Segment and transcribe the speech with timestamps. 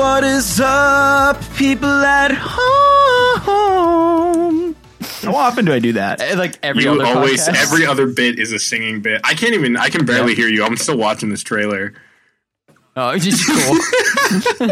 [0.00, 2.64] What is up, people at home?
[5.22, 6.22] How often do I do that?
[6.22, 7.62] Eh, Like every you other always podcast.
[7.62, 9.20] every other bit is a singing bit.
[9.24, 9.76] I can't even.
[9.76, 10.64] I can barely hear you.
[10.64, 11.92] I'm still watching this trailer.
[12.96, 13.78] Oh, it's just cool.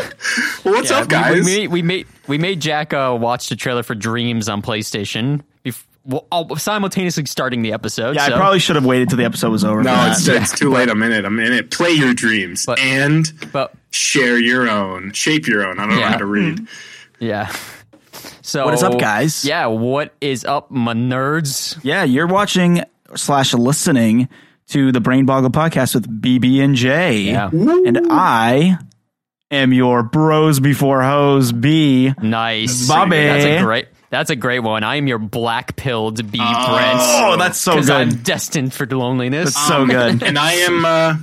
[0.65, 1.45] Well, what's Yeah, up, we- guys?
[1.45, 5.43] We, made we made we made Jack uh, watch the trailer for Dreams on PlayStation.
[5.63, 8.17] Bef- well, all- simultaneously starting the episode.
[8.17, 9.83] Yeah, so- I probably should have waited till the episode was over.
[9.83, 10.19] no, for that.
[10.19, 10.89] it's, it's too late.
[10.89, 11.25] I'm in it.
[11.25, 11.71] I'm in it.
[11.71, 15.13] Play your dreams But- and But share your own.
[15.13, 15.79] Shape your own.
[15.79, 16.59] I don't know how to read.
[16.59, 16.65] Hmm.
[17.21, 17.55] yeah.
[18.43, 19.45] So What is up, guys?
[19.45, 21.79] Yeah, what is up, my nerds?
[21.85, 22.83] yeah, you're watching
[23.15, 24.29] slash listening
[24.69, 27.21] to the Brain Boggled podcast with BB and J.
[27.21, 27.51] Yeah.
[27.53, 28.79] And I
[29.51, 32.13] am your bros before hoes B.
[32.23, 33.17] Nice, Bobby.
[33.17, 33.89] That's a great.
[34.11, 34.85] That's a great one.
[34.85, 36.99] I am your black pilled B Brent.
[37.01, 37.91] Oh, that's so good.
[37.91, 39.55] I'm destined for loneliness.
[39.55, 40.23] That's so good.
[40.23, 41.17] And I am uh,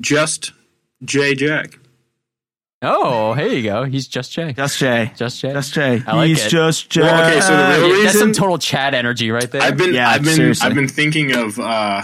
[0.00, 0.52] just
[1.04, 1.78] J Jack.
[2.80, 3.84] oh, here you go.
[3.84, 4.52] He's just Jay.
[4.52, 5.12] Just Jay.
[5.16, 5.52] Just Jay.
[5.52, 6.02] Just Jay.
[6.06, 6.48] I like He's it.
[6.48, 7.02] just Jay.
[7.02, 9.62] Well, okay, so the real Yeah, that's some total Chad energy right there.
[9.62, 10.68] I've been Yeah, I've been seriously.
[10.68, 12.02] I've been thinking of uh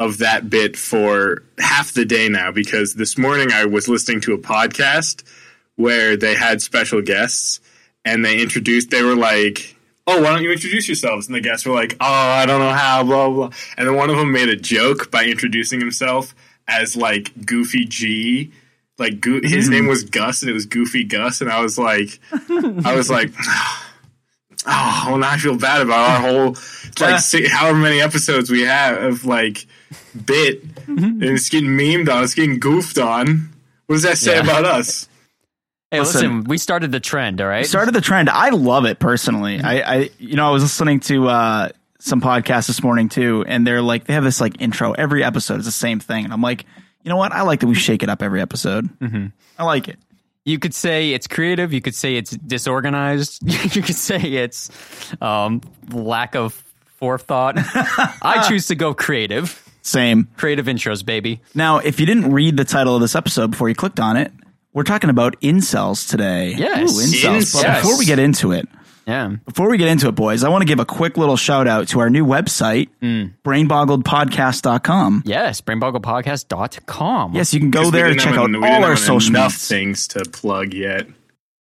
[0.00, 4.34] of that bit for half the day now because this morning I was listening to
[4.34, 5.22] a podcast
[5.76, 7.60] where they had special guests
[8.04, 9.74] and they introduced they were like
[10.06, 11.28] Oh, why don't you introduce yourselves?
[11.28, 13.50] And the guests were like, "Oh, I don't know how." Blah blah.
[13.78, 16.34] And then one of them made a joke by introducing himself
[16.68, 18.52] as like Goofy G,
[18.98, 19.72] like Go- his mm-hmm.
[19.72, 21.40] name was Gus, and it was Goofy Gus.
[21.40, 22.20] And I was like,
[22.50, 23.32] I was like,
[24.66, 26.56] oh, well, now I feel bad about our whole
[27.00, 29.66] like si however many episodes we have of like
[30.26, 31.02] bit, mm-hmm.
[31.02, 33.54] and it's getting memed on, it's getting goofed on.
[33.86, 34.42] What does that say Yeah.
[34.42, 35.08] about us?
[35.94, 36.20] Hey, listen.
[36.20, 37.66] listen, we started the trend, all right?
[37.66, 38.28] started the trend.
[38.28, 39.60] I love it personally.
[39.60, 41.68] I, I you know, I was listening to uh,
[41.98, 45.58] some podcasts this morning too, and they're like they have this like intro every episode
[45.58, 46.64] is the same thing, and I'm like,
[47.02, 47.32] you know what?
[47.32, 48.88] I like that we shake it up every episode.
[48.98, 49.26] Mm-hmm.
[49.58, 49.98] I like it.
[50.44, 51.72] you could say it's creative.
[51.72, 53.42] You could say it's disorganized.
[53.76, 54.70] you could say it's
[55.22, 55.60] um,
[55.90, 56.62] lack of
[56.96, 57.54] forethought.
[58.22, 59.60] I choose to go creative.
[59.82, 60.28] Same.
[60.38, 61.42] Creative intros, baby.
[61.54, 64.32] Now, if you didn't read the title of this episode before you clicked on it,
[64.74, 66.54] we're talking about incels today.
[66.58, 66.92] Yes.
[66.92, 67.54] Ooh, incels.
[67.54, 67.82] But Yes.
[67.82, 68.68] before we get into it,
[69.06, 69.32] Yeah.
[69.44, 71.88] Before we get into it, boys, I want to give a quick little shout out
[71.88, 73.32] to our new website, mm.
[73.44, 75.22] brainboggledpodcast.com.
[75.26, 75.60] Yes.
[75.60, 77.34] Brainboggledpodcast.com.
[77.34, 79.68] Yes, you can go there and check out en- we all our social enough medias.
[79.68, 81.06] things to plug yet.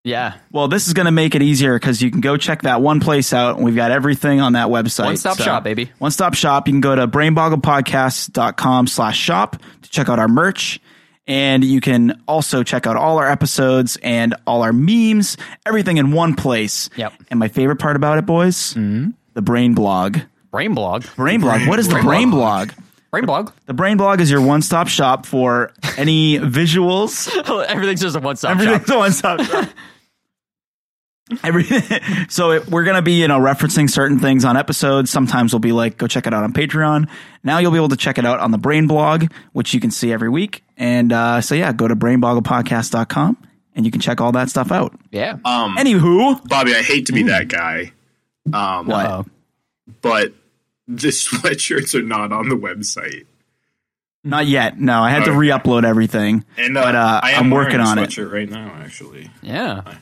[0.06, 0.34] Yeah.
[0.52, 3.00] Well, this is going to make it easier because you can go check that one
[3.00, 5.06] place out, and we've got everything on that website.
[5.06, 5.92] One stop shop, baby.
[6.00, 6.68] One stop shop.
[6.68, 10.80] You can go to brainboggledpodcast.com slash shop to check out our merch.
[11.26, 16.12] And you can also check out all our episodes and all our memes, everything in
[16.12, 16.90] one place.
[16.98, 17.14] Yep.
[17.30, 19.12] And my favorite part about it, boys, mm-hmm.
[19.34, 20.20] the Brain Blog.
[20.52, 21.06] Brain blog.
[21.16, 21.68] Brain Blog.
[21.68, 22.72] What is the Brain Brain Blog?
[23.14, 23.52] Brain blog.
[23.68, 27.30] The Brain Blog is your one stop shop for any visuals.
[27.68, 28.62] Everything's just a one stop shop.
[28.62, 29.70] Everything's a one stop shop.
[31.44, 32.00] Everything.
[32.30, 35.12] So it, we're gonna be, you know, referencing certain things on episodes.
[35.12, 37.08] Sometimes we'll be like, go check it out on Patreon.
[37.44, 39.92] Now you'll be able to check it out on the Brain Blog, which you can
[39.92, 40.64] see every week.
[40.78, 43.38] And uh, so yeah, go to brainboggledpodcast.com
[43.76, 44.94] and you can check all that stuff out.
[45.12, 45.34] Yeah.
[45.46, 47.92] Um, Anywho, Bobby, I hate to be that guy,
[48.52, 49.06] um, what?
[49.06, 49.26] Uh-oh.
[50.02, 50.34] but
[50.88, 53.26] the sweatshirts are not on the website.
[54.24, 54.80] Not yet.
[54.80, 57.84] No, I had to re-upload everything, And uh, but uh, I am I'm working a
[57.84, 58.18] on it.
[58.18, 58.74] right now.
[58.82, 59.82] Actually, Yeah.
[59.86, 59.96] My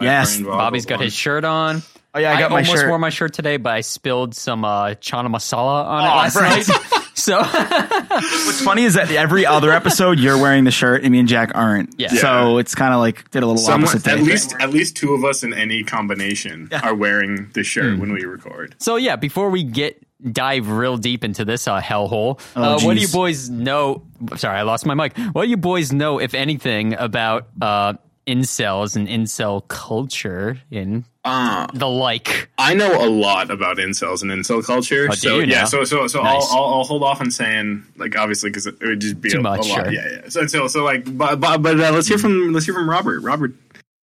[0.00, 1.04] Yes, Bobby's got one.
[1.04, 1.82] his shirt on.
[2.14, 2.88] Oh yeah, I got my almost shirt.
[2.88, 6.36] wore my shirt today, but I spilled some uh, chana masala on it Oh, last
[6.36, 6.66] right.
[6.68, 7.02] night.
[7.16, 11.26] So What's funny is that every other episode you're wearing the shirt and me and
[11.26, 11.98] Jack aren't.
[11.98, 12.08] Yeah.
[12.10, 14.26] So it's kind of like did a little Someone, opposite at thing.
[14.26, 18.24] least at least two of us in any combination are wearing the shirt when we
[18.26, 18.74] record.
[18.78, 20.00] So yeah, before we get
[20.30, 24.02] dive real deep into this uh, hellhole, uh, what do you boys know?
[24.36, 25.16] Sorry, I lost my mic.
[25.32, 27.94] What do you boys know, if anything, about uh,
[28.26, 32.50] incels and incel culture and Uh, the like.
[32.58, 35.06] I know a lot about incels and incel culture.
[35.08, 36.46] Oh, do so you yeah, so so so Nice.
[36.50, 39.38] I'll, I'll I'll hold off on saying like obviously because it would just be Too
[39.38, 39.84] a, much, a lot.
[39.84, 39.92] sure.
[39.92, 40.28] Yeah, yeah.
[40.28, 43.20] So so so like, but but, but uh, let's hear from let's hear from Robert.
[43.20, 43.54] Robert,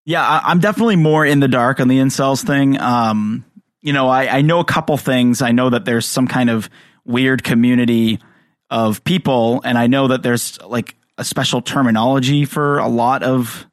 [0.06, 2.80] Yeah, I, I'm definitely more in the dark on the incels thing.
[2.80, 3.46] Um,
[3.82, 5.42] you know, I, I know a couple things.
[5.42, 6.70] I know that there's some kind of
[7.06, 8.20] weird community
[8.70, 13.68] of people, and I know that there's like a special terminology for a lot of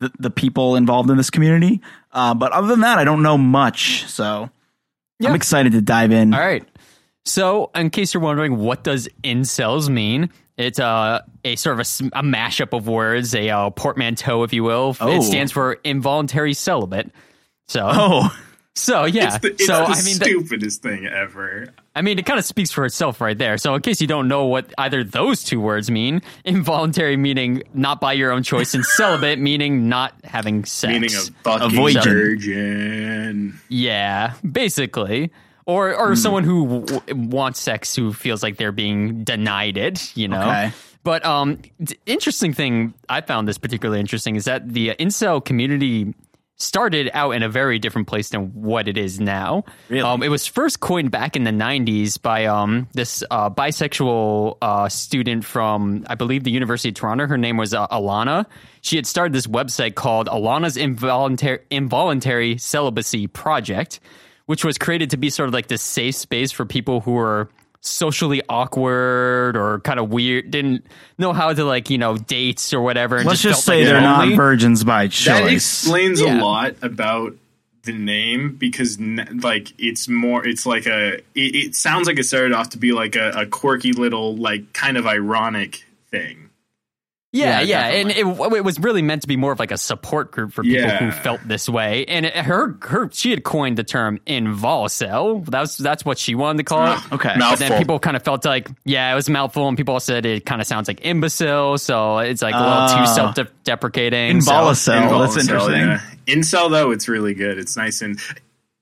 [0.00, 1.80] the, the people involved in this community.
[2.12, 4.06] Uh, but other than that, I don't know much.
[4.06, 4.50] So
[5.18, 5.30] Yeah.
[5.30, 6.34] I'm excited to dive in.
[6.34, 6.64] All right.
[7.24, 10.30] So, in case you're wondering, what does incels mean?
[10.56, 14.96] It's uh, a sort of a mashup of words, a uh, portmanteau, if you will.
[14.98, 15.08] Oh.
[15.14, 17.10] It stands for involuntary celibate.
[17.66, 18.36] So, Oh,
[18.78, 19.26] so yeah.
[19.26, 21.68] it's the, it's so the I mean, that- stupidest thing ever.
[21.94, 23.58] I mean, it kind of speaks for itself right there.
[23.58, 28.00] So, in case you don't know what either those two words mean, involuntary meaning not
[28.00, 30.92] by your own choice, and celibate meaning not having sex.
[30.92, 33.58] Meaning a fucking Avoid virgin.
[33.68, 35.30] Yeah, basically.
[35.66, 40.26] Or or someone who w- wants sex who feels like they're being denied it, you
[40.28, 40.40] know.
[40.40, 40.72] Okay.
[41.04, 46.14] But um d- interesting thing I found this particularly interesting is that the incel community
[46.58, 49.64] started out in a very different place than what it is now.
[49.88, 50.02] Really?
[50.02, 54.88] Um, it was first coined back in the 90s by um, this uh, bisexual uh,
[54.88, 57.26] student from, I believe, the University of Toronto.
[57.26, 58.46] Her name was uh, Alana.
[58.80, 64.00] She had started this website called Alana's Involuntary, Involuntary Celibacy Project,
[64.46, 67.48] which was created to be sort of like this safe space for people who were
[67.80, 70.84] socially awkward or kind of weird, didn't
[71.18, 73.16] know how to like, you know, dates or whatever.
[73.16, 75.52] and let's just felt say like they're not virgins by That choice.
[75.84, 76.40] explains Yeah.
[76.40, 77.34] a lot about
[77.84, 82.52] the name because like it's more it's like a it, it sounds like it started
[82.52, 86.47] off to be like a, a quirky little like kind of ironic thing.
[87.30, 88.18] Yeah, Yeah, yeah, and it,
[88.56, 90.98] it was really meant to be more of like a support group for people Yeah.
[90.98, 92.06] who felt this way.
[92.06, 96.58] And it, her, her, she had coined the term "involcel." That's that's what she wanted
[96.58, 96.98] to call it.
[97.12, 97.34] Okay.
[97.38, 100.24] But then people kind of felt like, yeah, it was a mouthful, and people said
[100.24, 103.04] it kind of sounds like imbecile, so it's like a little Ah.
[103.04, 104.40] too self-deprecating.
[104.40, 105.20] so- Involacel.
[105.20, 105.74] That's interesting.
[105.74, 106.00] yeah.
[106.26, 107.58] Incel though, it's really good.
[107.58, 108.18] It's nice and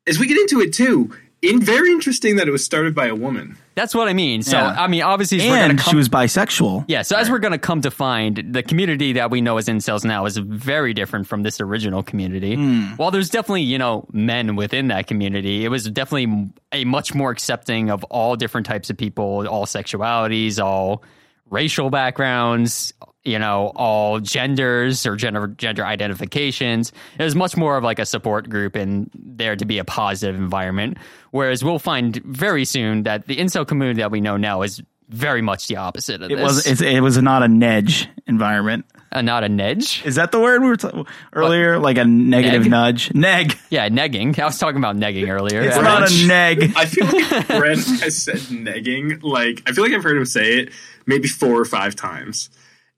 [0.06, 3.14] as we get into it too, in very interesting that it was started by a
[3.14, 3.56] woman.
[3.74, 4.42] That's what I mean.
[4.42, 4.74] So Yeah.
[4.78, 6.86] I mean, obviously, we're and gonna come she was bisexual.
[6.88, 9.66] Yeah, so as we're going to come to find, the community that we know as
[9.66, 12.54] incels now is very different from this original community.
[12.54, 12.94] Hmm.
[12.96, 17.30] While there's definitely, you know, men within that community, it was definitely a much more
[17.30, 21.02] accepting of all different types of people, all sexualities, all
[21.50, 22.94] racial backgrounds,
[23.26, 26.93] you know, all genders or gender gender identifications.
[27.19, 30.37] It was much more of like a support group and there to be a positive
[30.37, 30.99] environment.
[31.32, 35.40] Whereas we'll find very soon that the incel community that we know now is very
[35.43, 36.43] much the opposite of It this.
[36.43, 38.87] was it's, it was not a nedge environment.
[39.12, 40.05] Uh, not a nedge.
[40.05, 41.78] Is that the word we were ta- earlier?
[41.78, 42.70] Like a negative Neg?
[42.70, 43.14] nudge.
[43.14, 43.56] Neg.
[43.70, 44.37] Yeah, negging.
[44.38, 45.61] I was talking about negging earlier.
[45.62, 45.82] It's Yeah.
[45.82, 46.25] not Nudge.
[46.25, 46.73] a neg.
[46.76, 49.23] I feel like Brent has said negging.
[49.23, 50.73] Like I feel like I've heard him say it
[51.06, 52.50] maybe four or five times,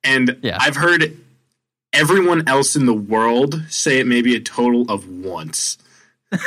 [0.05, 0.59] and Yeah.
[0.61, 1.17] I've heard
[1.93, 5.79] everyone else in the world say it maybe a total of once.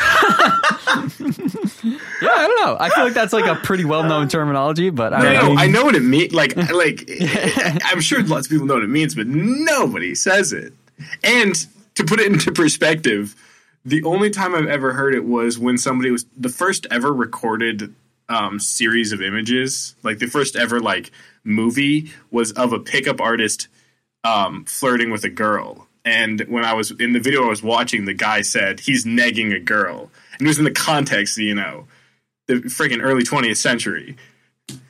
[1.83, 2.77] Yeah, I don't know.
[2.79, 5.59] I feel like that's like a pretty well known terminology, but I No, know.
[5.59, 6.33] I know what it means.
[6.33, 7.09] Like, like
[7.85, 10.73] I'm sure lots of people know what it means, but nobody says it.
[11.23, 11.55] And
[11.95, 13.35] to put it into perspective,
[13.83, 17.93] the only time I've ever heard it was when somebody was the first ever recorded
[18.29, 21.11] um, series of images, like the first ever like
[21.43, 23.67] movie was of a pickup artist
[24.23, 25.87] um, flirting with a girl.
[26.03, 29.55] And when I was in the video I was watching, the guy said he's negging
[29.55, 31.85] a girl, and it was in the context, you know,
[32.47, 34.15] the freaking early 20th century.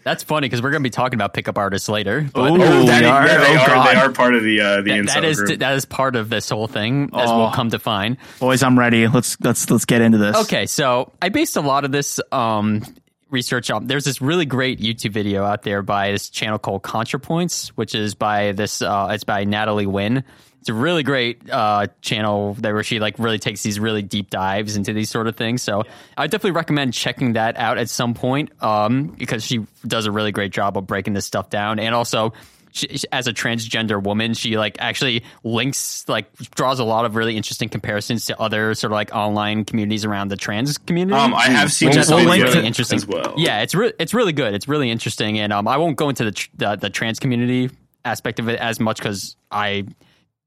[0.04, 2.28] That's funny because we're going to be talking about pickup artists later.
[2.34, 3.26] But Ooh, that are?
[3.28, 3.94] yeah, they Oh, are.
[3.94, 5.60] They are part of the uh, the that- that is group.
[5.60, 7.38] that is part of this whole thing, as Oh.
[7.40, 8.18] we'll come to find.
[8.40, 9.08] Boys, I'm ready.
[9.08, 10.36] Let's let's let's get into this.
[10.44, 12.84] Okay, so I based a lot of this um,
[13.32, 13.88] research on.
[13.88, 18.16] There's this really great YouTube video out there by this channel called ContraPoints, which is
[18.16, 18.82] by this.
[18.82, 20.24] Uh, it's by Natalie Wynn.
[20.60, 24.30] It's a really great uh, channel that where she like really takes these really deep
[24.30, 25.64] dives into these sort of things.
[25.64, 25.86] So
[26.16, 30.32] I definitely recommend checking that out at some point um, because she does a really
[30.32, 32.34] great job of breaking this stuff down, and also
[32.72, 37.38] she, as a transgender woman, she like actually links like draws a lot of really
[37.38, 41.20] interesting comparisons to other sort of like online communities around the trans community.
[41.20, 43.34] um, I have seen which this is always we'll link really to- interesting as well.
[43.38, 44.54] Yeah, it's re- it's really good.
[44.54, 47.70] It's really interesting, and um, I won't go into the, tr- the the trans community
[48.06, 49.86] aspect of it as much because I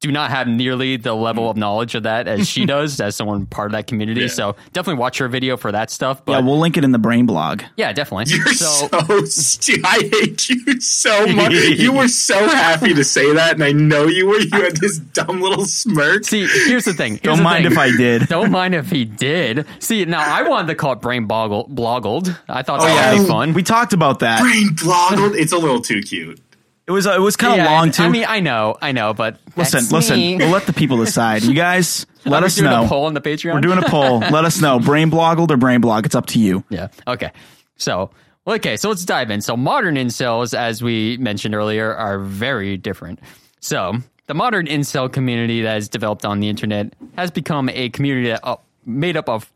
[0.04, 1.50] do not have nearly the level mm-hmm.
[1.52, 4.22] of knowledge of that as she does, as someone part of that community.
[4.22, 4.26] Yeah.
[4.28, 6.18] So definitely watch her video for that stuff.
[6.18, 7.62] yeah, But we'll link it in the brain blog.
[7.76, 8.34] yeah, definitely.
[8.34, 11.52] You're so so, stu- I hate you so much.
[11.52, 14.40] you were so happy to say that, and I know you were.
[14.40, 16.24] You had this dumb little smirk.
[16.24, 17.12] see, here's the thing.
[17.12, 17.72] Here's Don't the mind thing.
[17.72, 18.28] if I did.
[18.28, 19.66] Don't mind if he did.
[19.78, 22.36] See, now I wanted to call it brain boggle bloggled.
[22.48, 23.12] I thought that oh, yeah.
[23.14, 23.52] would be fun.
[23.54, 24.40] We talked about that.
[24.40, 25.34] Brain bloggled.
[25.34, 26.40] It's a little too cute.
[26.86, 28.02] It was it was kind of Yeah, long too.
[28.02, 30.16] I mean, I know, I know, but listen, listen.
[30.18, 30.36] me.
[30.36, 31.42] We'll let the people decide.
[31.42, 32.84] You guys, let us doing know.
[32.84, 33.54] a poll on the Patreon.
[33.54, 34.18] We're doing a poll.
[34.30, 34.78] let us know.
[34.78, 36.04] Brain bloggled or brain blog.
[36.04, 36.62] It's up to you.
[36.68, 36.88] Yeah.
[37.06, 37.30] Okay.
[37.76, 38.10] So,
[38.46, 38.76] okay.
[38.76, 39.40] So let's dive in.
[39.40, 43.18] So modern incels, as we mentioned earlier, are very different.
[43.60, 43.94] So
[44.26, 48.40] the modern incel community that has developed on the internet has become a community that,
[48.42, 49.50] uh, made up of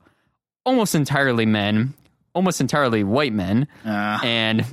[0.65, 1.93] almost entirely men,
[2.35, 4.65] almost entirely white men, Uh, and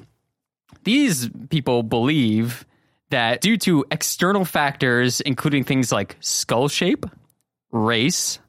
[0.86, 2.66] these people believe
[3.10, 7.06] that due to external factors, including things like skull shape,
[7.72, 8.40] race,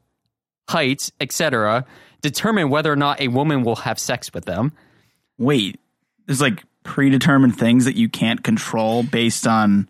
[0.69, 1.85] height, etc.,
[2.21, 4.71] determine whether or not a woman will have sex with them.
[5.37, 5.79] wait,
[6.25, 9.87] there's like predetermined things that you can't control based on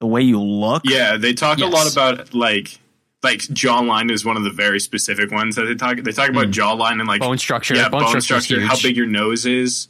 [0.00, 0.82] the way you look.
[0.84, 2.78] Yeah, they talk a lot about like
[3.22, 5.98] like jawline is one of the very specific ones that they talk.
[5.98, 6.50] They talk about hmm.
[6.52, 7.74] jawline and like Bone structure.
[7.74, 8.66] Yeah, bone, bone, structure, structure.
[8.66, 9.88] How big your nose is.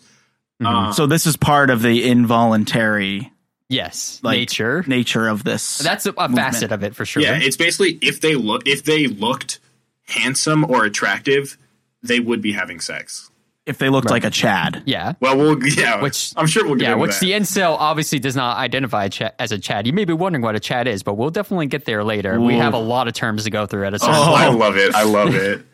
[0.64, 3.32] Uh, So this is part of the involuntary
[3.68, 4.84] Yes, like nature.
[4.86, 5.78] nature of this.
[5.78, 7.22] That's a, a facet of it for sure.
[7.22, 9.58] yeah, it's basically if they look if they looked
[10.06, 11.58] handsome or attractive,
[12.02, 13.28] they would be having sex.
[13.66, 14.84] if they looked like a Chad.
[14.86, 15.14] yeah.
[15.18, 17.20] Well, we'll yeah, Which- I'm sure we'll get Yeah, into which that.
[17.20, 19.08] the incel obviously does not identify
[19.40, 19.88] as a Chad.
[19.88, 22.40] You may be wondering what a Chad is, but we'll definitely get there later.
[22.40, 24.42] We have a lot of terms to go through at a certain oh, point.
[24.42, 24.94] I love it.
[24.94, 25.66] I love it.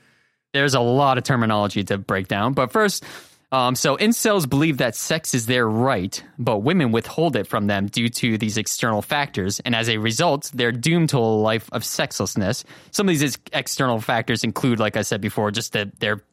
[0.55, 2.55] there's a lot of terminology to break down.
[2.55, 3.05] But first,
[3.53, 7.87] um, so incels believe that sex is their right, but women withhold it from them
[7.87, 9.61] due to these external factors.
[9.61, 12.65] And as a result, they're doomed to a life of sexlessness.
[12.93, 16.25] Some of these external factors include, like I said before, just that their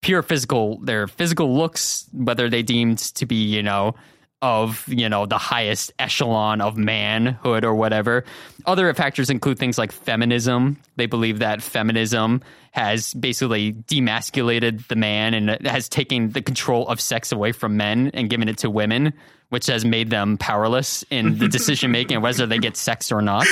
[0.00, 3.94] pure physical, their physical looks, whether they deemed to be, you know,
[4.42, 8.24] of you know the highest echelon of manhood or whatever.
[8.66, 10.78] Other factors include things like feminism.
[10.96, 12.42] They believe that feminism
[12.76, 18.10] has basically demasculated the man and has taken the control of sex away from men
[18.12, 19.14] and given it to women,
[19.48, 23.46] which has made them powerless in the decision making whether they get sex or not.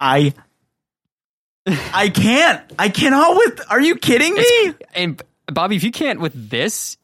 [0.00, 0.34] I
[1.64, 2.60] I can't.
[2.76, 4.74] I cannot with Are you kidding me?
[4.92, 6.96] And Bobby, if you can't with this,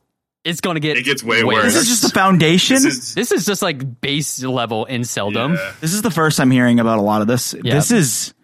[0.42, 1.62] it's going to get It gets way worse.
[1.62, 2.74] This is just the foundation.
[2.74, 5.56] This This is This is just like base level inceldom.
[5.56, 5.74] yeah.
[5.80, 7.52] This is the first I'm hearing about a lot of this.
[7.52, 8.34] This is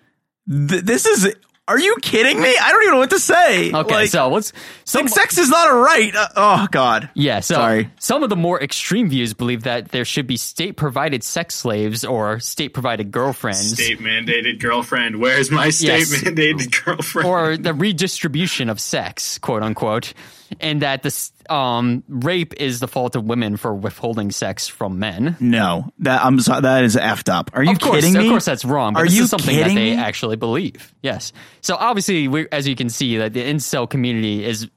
[0.49, 1.35] th- this is
[1.69, 2.49] Are you kidding me?
[2.61, 3.71] I don't even know what to say.
[3.73, 4.53] Okay, Like, so let's
[4.85, 6.15] some, like sex is not a right.
[6.17, 7.11] Uh, oh god.
[7.15, 7.91] Yeah, so Sorry.
[8.01, 12.05] some of the more extreme views believe that there should be state provided sex slaves
[12.07, 15.21] or state provided girlfriends state mandated girlfriend.
[15.21, 16.23] Where's my state Yes.
[16.25, 17.29] mandated girlfriend?
[17.29, 20.15] or the redistribution of sex, quote unquote,
[20.61, 25.37] and that this um, rape is the fault of women for withholding sex from men.
[25.41, 25.93] No.
[26.01, 26.63] That I'm sorry.
[26.63, 27.51] That is effed up.
[27.55, 28.27] Are you of course, kidding me?
[28.27, 28.95] of course, that's wrong.
[28.95, 30.01] But Are this you is something kidding that they me?
[30.03, 30.95] actually believe.
[31.03, 31.33] Yes.
[31.61, 34.69] So obviously, we, as you can see, that the incel community is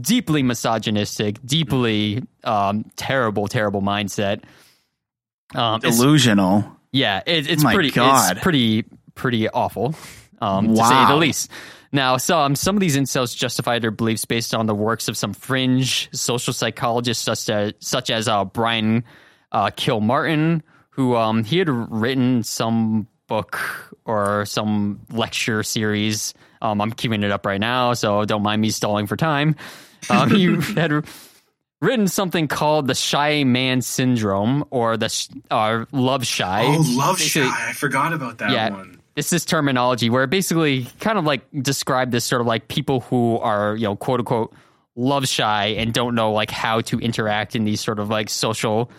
[0.00, 4.42] deeply misogynistic, deeply um, terrible, terrible mindset.
[5.54, 5.98] Um, it's-
[6.92, 8.32] yeah, it, it's My pretty, God.
[8.36, 9.94] it's pretty, pretty awful,
[10.40, 11.50] um, to say the least.
[11.92, 15.32] Now, some some of these incels justify their beliefs based on the works of some
[15.32, 19.04] fringe social psychologists, such as such as uh, Brian
[19.50, 23.58] uh, Gilmartin, who um, he had written some book
[24.04, 26.34] or some lecture series.
[26.62, 29.56] Um, I'm keeping it up right now, so don't mind me stalling for time.
[30.10, 31.04] Um, he had
[31.80, 36.64] written something called the shy man syndrome or the sh- uh, love shy.
[36.66, 37.68] oh, love Basically- shy.
[37.70, 38.99] I forgot about that yeah, one.
[39.16, 43.00] It's this terminology where it basically kind of like describe this sort of like people
[43.00, 44.54] who are, you know, quote unquote
[44.96, 48.90] love shy and don't know like how to interact in these sort of like social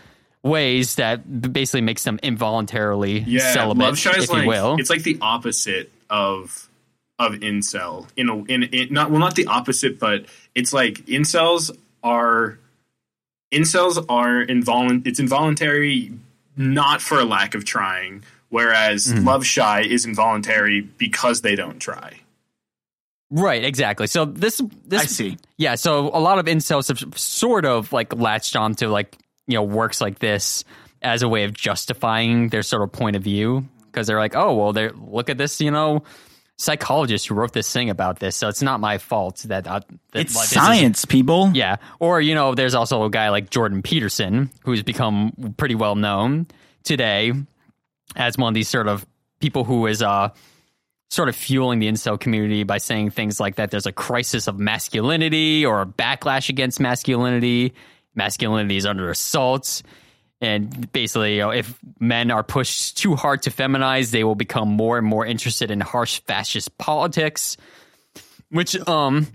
[0.44, 4.76] ways that basically makes them involuntarily Yeah, celibate, love shy is if like you will.
[4.80, 6.68] it's like the opposite of
[7.20, 8.08] of incel.
[8.18, 10.26] In a in, in not well not the opposite, but
[10.56, 11.70] it's like incels
[12.04, 12.58] are
[13.52, 16.12] incels are involunt it's involuntary
[16.58, 19.26] not for a lack of trying, whereas Mm-hmm.
[19.28, 22.20] love shy is involuntary because they don't try.
[23.32, 24.08] Right, exactly.
[24.08, 25.38] So this this I see.
[25.58, 29.18] Yeah, so a lot of incels have sort of like latched onto like
[29.48, 30.64] you know works like this
[31.02, 34.54] as a way of justifying their sort of point of view because they're like, oh
[34.56, 36.04] well, they look at this, you know,
[36.58, 39.80] psychologist who wrote this thing about this, so it's not my fault that, uh,
[40.12, 41.52] that It's like, this is- science, people.
[41.54, 45.96] yeah, or you know, there's also a guy like Jordan Peterson who's become pretty well
[45.96, 46.48] known
[46.84, 47.32] today.
[48.16, 49.06] As one of these sort of
[49.40, 50.30] people who is uh
[51.12, 54.58] sort of fueling the incel community by saying things like that there's a crisis of
[54.58, 57.74] masculinity or a backlash against masculinity.
[58.16, 59.84] Masculinity is under assault.
[60.40, 64.70] And basically, you know, if men are pushed too hard to feminize, they will become
[64.70, 67.58] more and more interested in harsh fascist politics.
[68.50, 69.28] Which, um,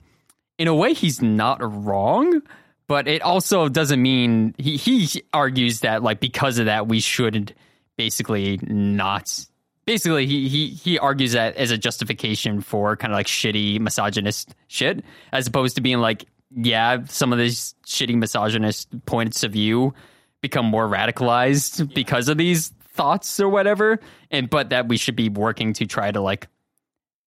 [0.59, 2.42] in a way, he's not wrong,
[2.88, 7.54] but it also doesn't mean he, he argues that like because of that we should
[7.97, 9.47] basically not
[9.87, 14.55] basically he he he argues that as a justification for kind of like shitty misogynist
[14.69, 19.95] shit as opposed to being like yeah some of these shitty misogynist points of view
[20.43, 23.99] become more radicalized because of these thoughts or whatever
[24.31, 26.49] and but that we should be working to try to like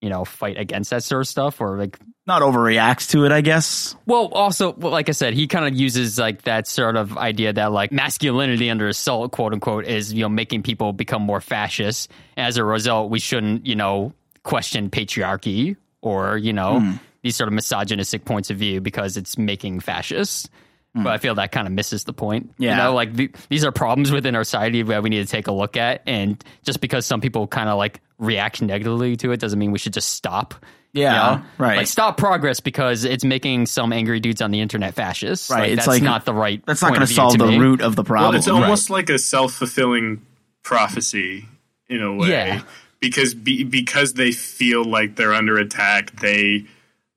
[0.02, 3.42] you know fight against that sort of stuff or like Not overreacts to it, I
[3.42, 3.96] guess.
[4.06, 7.54] well, also, well, like I said, he kind of uses like that sort of idea
[7.54, 12.12] that like masculinity under assault, quote unquote, is you know making people become more fascist.
[12.38, 14.14] As a result, we shouldn't you know
[14.44, 16.94] question patriarchy or you know hmm.
[17.24, 20.50] these sort of misogynistic points of view because it's making fascists.
[20.96, 21.08] But hmm.
[21.08, 22.52] I feel that kind of misses the point.
[22.58, 22.72] Yeah.
[22.72, 25.46] You know, like the, these are problems within our society that we need to take
[25.48, 26.02] a look at.
[26.08, 29.78] And just because some people kind of like react negatively to it doesn't mean we
[29.78, 30.56] should just stop.
[30.94, 31.46] you Yeah, know?
[31.60, 31.78] right.
[31.78, 35.52] Like stop progress because it's making some angry dudes on the internet fascists.
[35.52, 36.66] Right, Like, it's that's like- not the right.
[36.66, 37.60] That's not going to solve the me.
[37.60, 38.32] root of the problem.
[38.32, 40.26] Well, it's almost like a self fulfilling
[40.64, 41.46] prophecy
[41.88, 42.30] in a way.
[42.30, 42.62] Yeah.
[43.00, 46.66] Because be, because they feel like they're under attack, they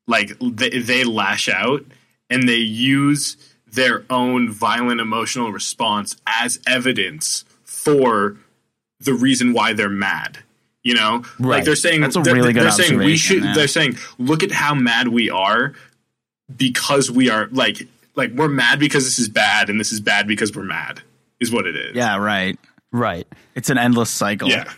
[0.07, 1.85] like they, they lash out
[2.31, 3.37] and they use
[3.73, 8.37] their own violent emotional response as evidence for
[9.01, 10.39] the reason why they're mad.
[10.83, 13.45] You know, like they're saying That's a they're, really good they're saying we should.
[13.45, 13.55] yeah.
[13.55, 15.75] They're saying, look at how mad we are
[16.57, 17.87] because we are like
[18.17, 21.01] like we're mad because this is bad and this is bad because we're mad
[21.41, 21.95] is what it is.
[21.95, 22.59] yeah, right.
[22.91, 23.27] Right.
[23.55, 24.49] It's an endless cycle.
[24.49, 24.71] Yeah.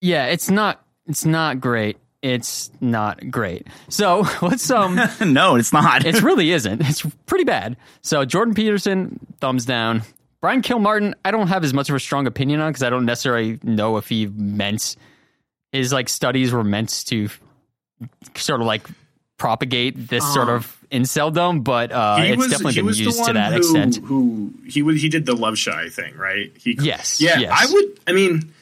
[0.00, 0.26] Yeah.
[0.26, 0.84] It's not.
[1.06, 1.96] It's not great.
[2.26, 3.68] It's not great.
[3.88, 4.98] So let's um.
[5.24, 6.04] no, it's not.
[6.04, 6.82] it really isn't.
[6.82, 7.76] It's pretty bad.
[8.02, 10.02] So Jordan Peterson, thumbs down.
[10.40, 13.04] Brian Gilmartin, I don't have as much of a strong opinion on because I don't
[13.04, 14.96] necessarily know if he meant
[15.70, 17.28] his like studies were meant to
[18.34, 18.86] sort of like
[19.38, 23.28] propagate this sort of inceldom, but uh, He it's was, definitely been used the one
[23.28, 23.96] to that who, extent.
[24.04, 26.52] Who he was he did the love shy thing, right?
[26.58, 27.52] He Yes, Yeah, yes.
[27.54, 28.52] I would I mean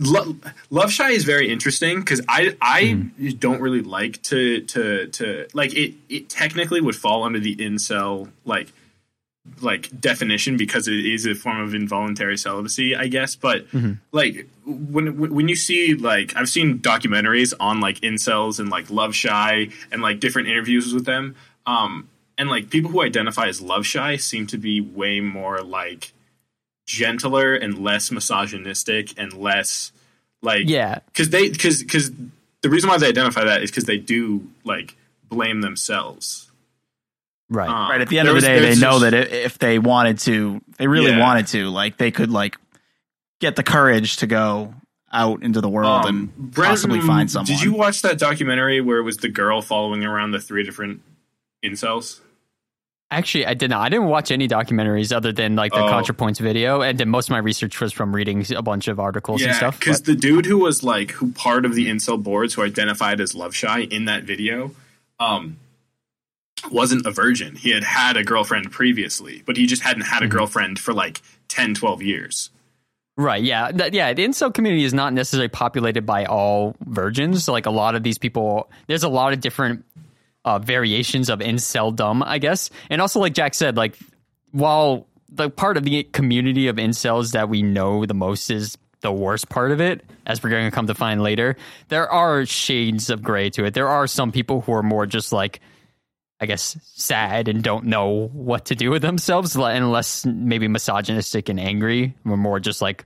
[0.00, 0.36] Lo-
[0.70, 3.28] Love Shy is very interesting because I I Mm-hmm.
[3.38, 5.94] don't really like to to to like it.
[6.08, 8.72] It technically would fall under the incel like
[9.60, 13.36] like definition because it is a form of involuntary celibacy, I guess.
[13.36, 13.92] But Mm-hmm.
[14.10, 19.14] like when when you see like I've seen documentaries on like incels and like Love
[19.14, 23.86] Shy and like different interviews with them, um, and like people who identify as Love
[23.86, 26.12] Shy seem to be way more like
[26.86, 29.92] gentler and less misogynistic and less
[30.42, 30.98] like Yeah.
[31.06, 32.10] because they because because
[32.62, 34.96] the reason why they identify that is because they do like
[35.28, 36.50] blame themselves
[37.50, 37.68] Right.
[37.68, 38.00] Um, right.
[38.00, 40.86] At the end of the day, they know just- that if they wanted to, they
[40.86, 41.20] really Yeah.
[41.20, 42.56] wanted to, like they could like
[43.38, 44.74] get the courage to go
[45.12, 47.46] out into the world um, and Brent, possibly find someone.
[47.46, 51.02] Did you watch that documentary where it was the girl following around the three different
[51.62, 52.20] incels?
[53.16, 53.80] Actually, I did not.
[53.82, 55.88] I didn't watch any documentaries other than like the Oh.
[55.90, 59.42] ContraPoints video, and then most of my research was from reading a bunch of articles
[59.42, 59.78] and stuff.
[59.78, 63.34] because the dude who was like who part of the incel boards who identified as
[63.34, 64.72] love shy in that video,
[65.20, 65.56] um,
[66.70, 67.56] wasn't a virgin.
[67.56, 70.36] He had had a girlfriend previously, but he just hadn't had a Mm-hmm.
[70.36, 72.50] girlfriend for like 10, 12 years.
[73.16, 73.42] Right.
[73.44, 73.70] Yeah.
[73.70, 74.12] That, yeah.
[74.12, 77.46] The incel community is not necessarily populated by all virgins.
[77.46, 79.84] Like a lot of these people, there's a lot of different
[80.44, 82.70] uh, variations of inceldom, I guess.
[82.90, 83.98] And also, like Jack said, like
[84.52, 89.12] while the part of the community of incels that we know the most is the
[89.12, 91.56] worst part of it, as we're going to come to find later,
[91.88, 93.74] there are shades of gray to it.
[93.74, 95.60] There are some people who are more just like,
[96.40, 101.48] I guess, sad and don't know what to do with themselves, and less maybe misogynistic
[101.48, 102.14] and angry.
[102.24, 103.04] We're more just like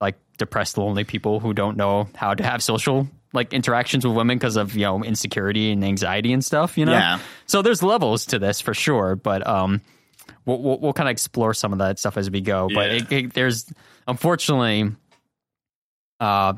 [0.00, 4.38] like depressed, lonely people who don't know how to have social like interactions with women
[4.38, 6.76] because of you know insecurity and anxiety and stuff.
[6.76, 7.18] You know, Yeah.
[7.46, 9.80] So there's levels to this for sure, but um,
[10.44, 12.68] we'll we'll, we'll kind of explore some of that stuff as we go.
[12.72, 13.72] But it, it, there's
[14.06, 14.90] unfortunately,
[16.20, 16.54] uh,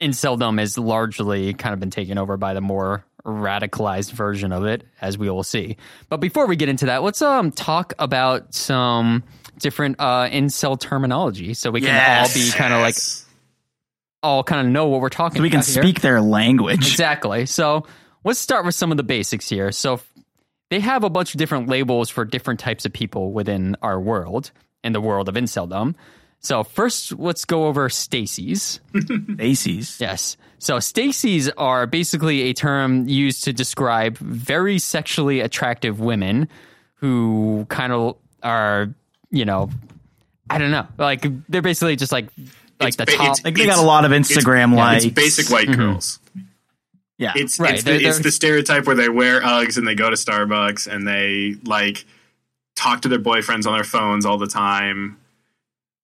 [0.00, 4.84] inceldom is largely kind of been taken over by the more radicalized version of it,
[5.00, 5.76] as we will see.
[6.10, 9.24] But before we get into that, let's um talk about some
[9.58, 12.28] different uh incel terminology, so we can Yes.
[12.28, 12.96] all be kind of like.
[14.24, 15.36] All kind of know what we're talking.
[15.38, 15.82] so we can about here.
[15.82, 16.86] speak their language.
[16.86, 17.46] Exactly.
[17.46, 17.86] So
[18.24, 19.70] let's start with some of the basics here.
[19.70, 20.00] So
[20.70, 24.50] they have a bunch of different labels for different types of people within our world,
[24.82, 25.94] in the world of inceldom.
[26.40, 28.80] So first, let's go over Stacy's.
[28.92, 29.98] Macy's.
[30.00, 30.36] Yes.
[30.58, 36.48] So Stacy's are basically a term used to describe very sexually attractive women
[36.94, 38.94] who kind of are,
[39.30, 39.68] you know,
[40.48, 42.28] I don't know, like they're basically just like
[42.80, 43.22] like It's the ba- top.
[43.22, 45.04] it's- Like they got a lot of Instagram yeah, likes.
[45.04, 45.80] it's basic white mm-hmm.
[45.80, 46.18] girls.
[47.18, 47.32] Yeah.
[47.36, 49.94] It's Right, it's, they're- the, it's they're- the stereotype where they wear Uggs and they
[49.94, 52.04] go to Starbucks and they like
[52.76, 55.16] talk to their boyfriends on their phones all the time.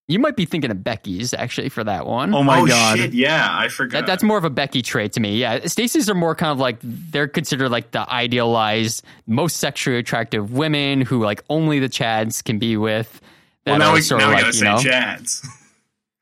[0.07, 2.33] you might be thinking of Becky's actually for that one.
[2.33, 2.97] oh my oh god.
[2.97, 3.13] shit!
[3.13, 3.99] Yeah, I forgot.
[3.99, 5.37] That, that's more of a Becky trait to me.
[5.37, 10.51] Yeah, Stacy's are more kind of like they're considered like the idealized, most sexually attractive
[10.53, 13.21] women who like only the Chads can be with.
[13.65, 15.45] well, that now we, sort now of we like, gotta you know, say Chads.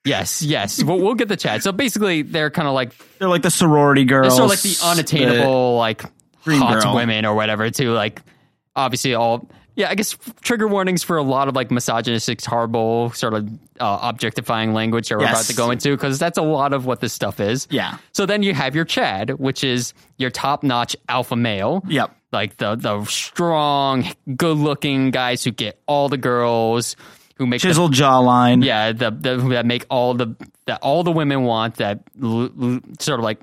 [0.05, 0.83] yes, yes.
[0.83, 1.61] we'll, we'll get the Chads.
[1.63, 4.35] So basically, they're kind of like They're like the sorority girls.
[4.35, 6.03] sort of like the unattainable, like
[6.45, 6.95] hot girl.
[6.95, 7.69] women or whatever.
[7.69, 8.21] To like,
[8.75, 9.47] obviously all.
[9.75, 13.47] Yeah, I guess trigger warnings for a lot of like misogynistic, horrible, sort of
[13.79, 15.31] uh, objectifying language that we're Yes.
[15.31, 17.65] about to go into because that's a lot of what this stuff is.
[17.71, 17.97] Yeah.
[18.11, 21.81] So then you have your Chad, which is your top notch alpha male.
[21.87, 22.13] Yep.
[22.33, 26.97] Like the the strong, good looking guys who get all the girls,
[27.39, 28.63] who make the, jawline.
[28.63, 30.35] yeah, the, the that make all the
[30.67, 33.39] that all the women want that l- l- sort of like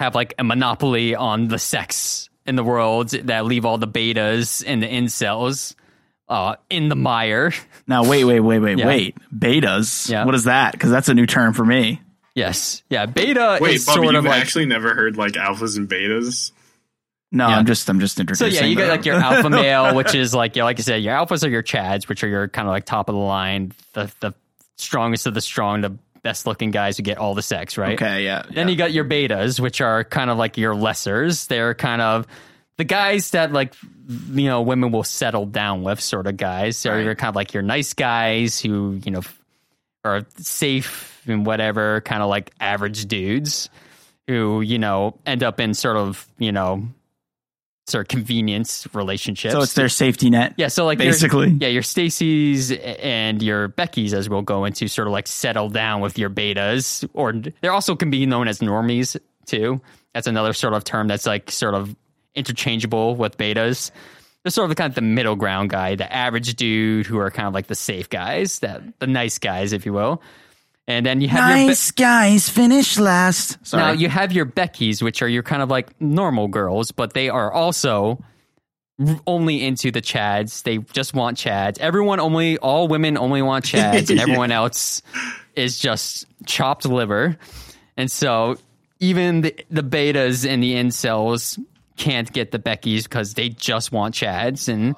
[0.00, 4.64] have like a monopoly on the sex in the world that leave all the betas
[4.66, 5.74] and the incels
[6.28, 7.52] uh, in the mire.
[7.86, 8.86] Now wait, wait, wait, wait, Yeah.
[8.88, 9.16] wait.
[9.32, 10.10] Betas.
[10.10, 10.24] Yeah.
[10.24, 10.72] What is that?
[10.72, 12.00] Because that's a new term for me.
[12.34, 15.32] Yes, yeah, beta Wait, is Bubby, sort you've of like I actually never heard like
[15.34, 16.50] alphas and betas?
[17.36, 17.58] No, Yeah.
[17.58, 20.56] I'm just I'm just So yeah, you got like your alpha male, which is like
[20.56, 22.84] yeah, like I said, your alphas are your chads, which are your kind of like
[22.86, 24.32] top of the line, the the
[24.76, 25.90] strongest of the strong, the
[26.22, 27.94] best looking guys who get all the sex, right?
[27.94, 28.42] Okay, yeah.
[28.50, 28.72] Then yeah.
[28.72, 31.46] you got your betas, which are kind of like your lessers.
[31.46, 32.26] They're kind of
[32.78, 33.74] the guys that like
[34.08, 36.76] you know women will settle down with, sort of guys.
[36.76, 37.04] So Right.
[37.04, 39.22] you're kind of like your nice guys who you know
[40.04, 43.68] are safe and whatever, kind of like average dudes
[44.26, 46.88] who you know end up in sort of you know
[47.86, 49.52] sort of convenience relationships.
[49.54, 50.54] so it's their safety net.
[50.56, 51.50] Yeah, so like your- basically.
[51.60, 56.00] yeah, your Stacy's and your Becky's, as we'll go into, sort of like settle down
[56.00, 59.80] with your betas, or they also can be known as normies too.
[60.14, 61.94] That's another sort of term that's like sort of
[62.34, 63.90] interchangeable with betas.
[64.42, 67.30] They're sort of the kind of the middle ground guy, the average dude who are
[67.30, 70.22] kind of like the safe guys, that the nice guys, if you will.
[70.88, 73.58] And then you have your Be- Nice guys finish last.
[73.66, 73.82] Sorry.
[73.82, 77.28] now you have your Becky's, which are your kind of like normal girls, but they
[77.28, 78.22] are also
[79.26, 80.62] only into the Chads.
[80.62, 81.78] They just want Chads.
[81.80, 84.22] Everyone only, all women only want Chads, and Yeah.
[84.22, 85.02] everyone else
[85.54, 87.36] is just chopped liver.
[87.96, 88.56] And so
[89.00, 91.58] even the, the betas and the incels
[91.96, 94.94] can't get the Becky's because they just want Chads, and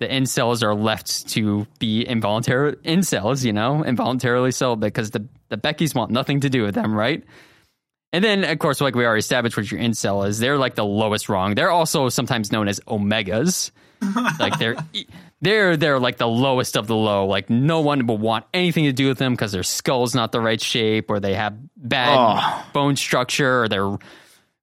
[0.00, 5.56] the incels are left to be involuntary incels, you know, involuntarily so because the the
[5.56, 7.22] Becky's want nothing to do with them, right?
[8.12, 10.84] And then, of course, like we already established, what your incel is, they're like the
[10.84, 11.54] lowest rung.
[11.54, 13.70] They're also sometimes known as omegas.
[14.40, 14.76] like they're
[15.42, 17.26] they're they're like the lowest of the low.
[17.26, 20.40] Like no one will want anything to do with them because their skull's not the
[20.40, 22.66] right shape, or they have bad Oh.
[22.72, 23.98] bone structure, or they're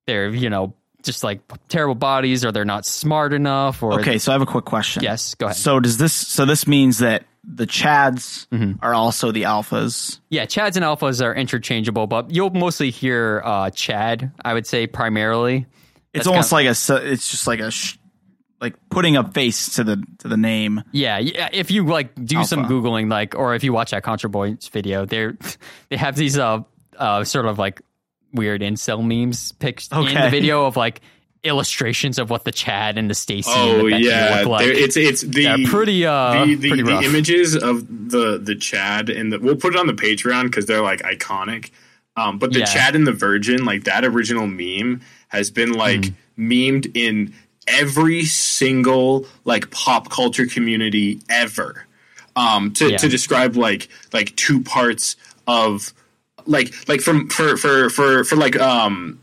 [0.08, 0.74] they're you know
[1.08, 1.40] just like
[1.70, 3.82] terrible bodies, or they're not smart enough.
[3.82, 5.02] Or okay, so I have a quick question.
[5.02, 5.56] yes, go ahead.
[5.58, 8.74] So does this so this means that the Chads Mm-hmm.
[8.86, 10.20] are also the alphas?
[10.30, 14.32] Yeah, Chads and Alphas are interchangeable, but you'll mostly hear uh, Chad.
[14.46, 15.66] I would say primarily.
[16.14, 17.98] It's That's almost kind like a it's just like a sh-
[18.60, 20.84] like putting a face to the to the name.
[20.92, 21.48] Yeah, yeah.
[21.54, 25.38] If you like do some googling, like, or if you watch that ContraPoints video, they're
[25.90, 26.64] they have these uh
[26.98, 27.82] uh sort of like
[28.38, 31.02] weird incel memes picked in the video of like
[31.44, 34.66] illustrations of what the Chad and the Stacy and Oh the Becky yeah, look like.
[34.66, 38.56] There- it's it's the They're pretty uh the, the, pretty the images of the the
[38.56, 41.72] Chad and the we'll put it on the Patreon because they're like iconic.
[42.16, 42.66] Um, but the Yeah.
[42.66, 46.52] Chad and the Virgin, like that original meme, has been like Hmm.
[46.52, 47.34] memed in
[47.68, 51.86] every single like pop culture community ever.
[52.36, 52.98] Um, to, Yeah.
[52.98, 55.16] to describe like like two parts
[55.48, 55.94] of
[56.48, 59.20] like like from for for for for like um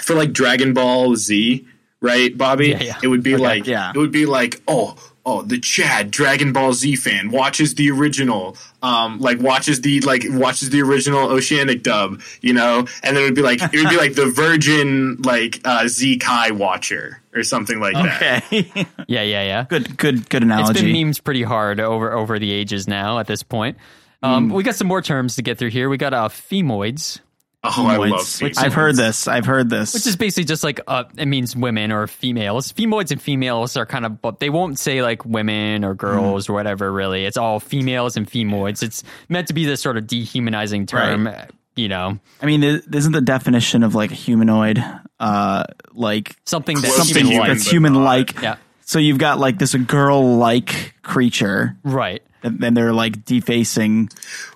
[0.00, 1.66] for like Dragon Ball Z,
[2.00, 2.68] right, Bobby?
[2.68, 2.98] Yeah, yeah.
[3.02, 3.92] It would be Okay, like yeah.
[3.94, 8.56] it would be like, oh, oh, the Chad Dragon Ball Z fan watches the original,
[8.82, 13.26] um, like watches the like watches the original Oceanic dub, you know, and then it
[13.26, 17.42] would be like it would be like the Virgin like uh, Z Kai watcher or
[17.44, 18.44] something like that.
[18.44, 18.64] Okay.
[19.08, 19.64] yeah, yeah, yeah.
[19.68, 20.72] good good good analogy.
[20.72, 23.18] It's been memes pretty hard over over the ages now.
[23.18, 23.76] At this point,
[24.22, 24.54] um, Hmm.
[24.54, 25.88] we got some more terms to get through here.
[25.88, 27.20] We got uh, femoids,
[27.64, 28.40] Oh, I love Femoids.
[28.42, 28.58] femoids.
[28.58, 29.28] I've heard this.
[29.28, 29.94] I've heard this.
[29.94, 32.72] Which is basically just like uh, it means women or females.
[32.72, 36.54] Femoids and females are kind of, but they won't say like women or girls or
[36.54, 36.90] whatever.
[36.92, 38.82] Really, it's all females and femoids.
[38.82, 41.28] It's meant to be this sort of dehumanizing term.
[41.76, 44.84] You know, I mean, is- isn't the definition of like a humanoid,
[45.20, 48.42] uh, like something that's something human, that's human-like?
[48.42, 48.56] Yeah.
[48.84, 52.22] So you've got like this girl-like creature, right.
[52.42, 54.08] And then they're like defacing.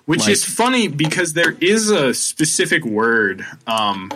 [0.05, 4.11] Which Like- is funny because there is a specific word um,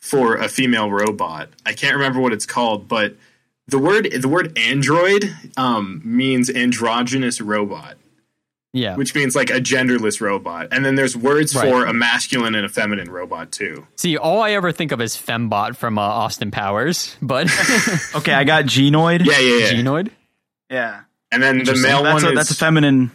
[0.00, 1.48] for a female robot.
[1.66, 3.14] I can't remember what it's called, but
[3.66, 7.96] the word the word android um, means androgynous robot,
[8.74, 8.96] Yeah.
[8.96, 10.68] which means like a genderless robot.
[10.70, 11.70] And then there's words Right.
[11.70, 13.86] for a masculine and a feminine robot too.
[13.96, 17.46] See, all I ever think of is fembot from uh, Austin Powers, but
[18.14, 19.24] Okay, I got gynoid.
[19.24, 19.72] Yeah, yeah, yeah.
[19.72, 20.10] gynoid.
[20.70, 21.00] yeah.
[21.34, 23.10] And then the male that's one a, is, that's a feminine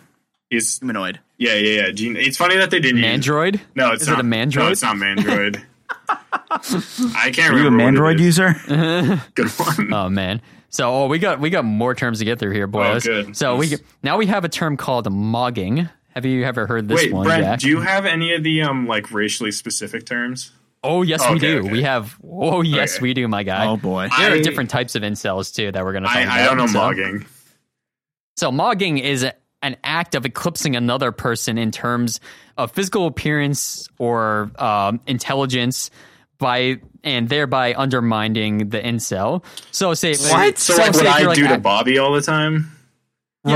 [0.52, 1.20] is humanoid.
[1.38, 1.92] yeah, yeah, yeah.
[1.92, 3.60] Gene, it's funny that they didn't use Mandroid.
[3.76, 4.56] No, it's Is it not a mandroid?
[4.56, 5.64] No, it's not mandroid.
[6.10, 8.56] I can't Are you a mandroid user?
[9.36, 9.94] Good one.
[9.94, 10.42] Oh man.
[10.70, 13.08] So oh, we got we got more terms to get through here, boys.
[13.08, 13.38] Oh, good.
[13.38, 15.90] So we now we have a term called mogging.
[16.14, 17.60] Have you ever heard this Wait, one, Brent, Jack?
[17.60, 20.52] do you have any of the um like racially specific terms?
[20.84, 21.60] oh yes, we Okay, do.
[21.60, 21.72] okay.
[21.72, 22.16] We have.
[22.24, 23.02] Oh yes, Okay.
[23.04, 23.66] we do, my guy.
[23.68, 24.10] Oh boy.
[24.18, 26.40] There are different types of incels too that we're going to talk I, about.
[26.40, 27.26] I don't know so, mogging.
[28.40, 29.28] So mogging is
[29.62, 32.22] an act of eclipsing another person in terms
[32.58, 35.92] of physical appearance or um, intelligence
[36.38, 39.44] by and thereby undermining the incel.
[39.72, 40.58] So say What?
[40.58, 42.72] So, so like what I like, do to Bobby all the time?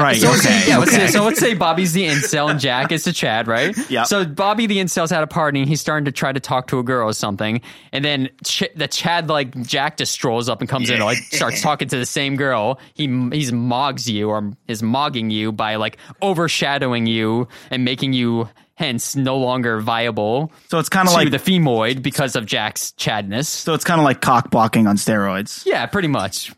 [0.02, 0.18] Right.
[0.18, 0.64] So okay.
[0.68, 3.76] yeah, let's say, so let's say Bobby's the incel and Jack is the Chad, right?
[3.90, 4.04] Yeah.
[4.04, 6.80] So Bobby the incel's at a party and he's starting to try to talk to
[6.80, 10.70] a girl or something, and then Ch- the Chad like Jack just strolls up and
[10.70, 12.80] comes in and like starts talking to the same girl.
[12.94, 18.50] He he's mogs you or is mogging you by like overshadowing you and making you
[18.76, 23.48] hence no longer viable so it's kind of like the femoid because of Jack's Chadness.
[23.48, 25.64] so it's kind of like cock blocking on steroids.
[25.66, 26.52] Yeah, pretty much.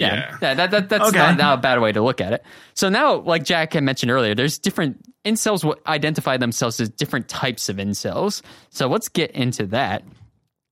[0.00, 0.36] Yeah, Yeah.
[0.40, 1.18] that, that, that- that's Okay.
[1.18, 2.44] not, not a bad way to look at it.
[2.74, 7.28] So now, like Jack had mentioned earlier, there's different incels will identify themselves as different
[7.28, 8.42] types of incels.
[8.70, 10.02] So let's get into that.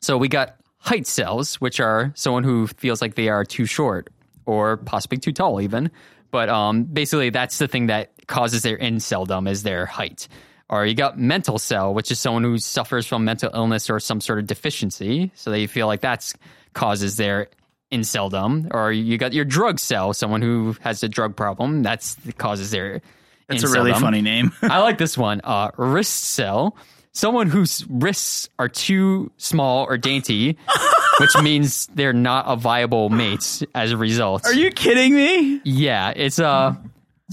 [0.00, 4.08] So we got height cells, which are someone who feels like they are too short
[4.46, 5.90] or possibly too tall, even.
[6.30, 10.28] But um, basically, that's the thing that causes their inceldom is their height.
[10.70, 14.20] Or you got mental cell, which is someone who suffers from mental illness or some
[14.20, 15.32] sort of deficiency.
[15.34, 16.34] So they feel like that's
[16.74, 17.48] causes their
[17.92, 18.68] inceldom.
[18.72, 21.82] Or you got your drug cell, someone who has a drug problem.
[21.82, 23.00] That's causes their
[23.48, 24.52] That's a really funny name.
[24.62, 25.40] I like this one.
[25.44, 26.76] Uh, wrist cell.
[27.12, 30.56] Someone whose wrists are too small or dainty,
[31.20, 34.44] which means they're not a viable mate as a result.
[34.44, 35.60] Are you kidding me?
[35.64, 36.76] Yeah, it's uh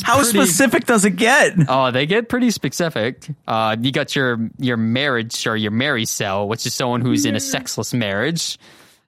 [0.01, 1.53] How pretty- specific does it get?
[1.69, 3.27] oh, they get pretty specific.
[3.47, 7.35] Uh, you got your your marriage or your marry cell, which is someone who's in
[7.35, 8.57] a sexless marriage.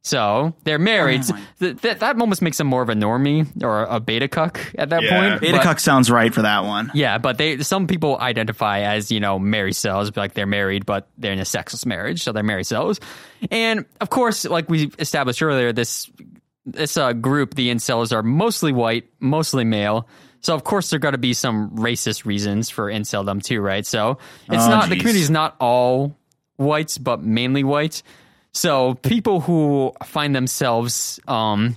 [0.07, 1.21] So they're married.
[1.29, 4.59] Oh Th- th- that almost makes them more of a normie or a beta cuck
[4.77, 5.29] at that Yeah.
[5.29, 5.41] point.
[5.41, 6.91] Beta But- cuck sounds right for that one.
[6.93, 11.09] Yeah, but they some people identify as you know married cells, like they're married, but
[11.17, 12.99] they're in a sexless marriage, so they're married cells.
[13.51, 16.09] And of course, like we established earlier, this
[16.65, 20.07] this uh, group, the incels, are mostly white, mostly male.
[20.41, 23.85] So of course there got to be some racist reasons for inceldom too, right?
[23.85, 25.01] So it's Oh, not the geez.
[25.01, 26.15] community is not all
[26.57, 28.03] whites, but mainly white.
[28.53, 31.75] So people who find themselves um,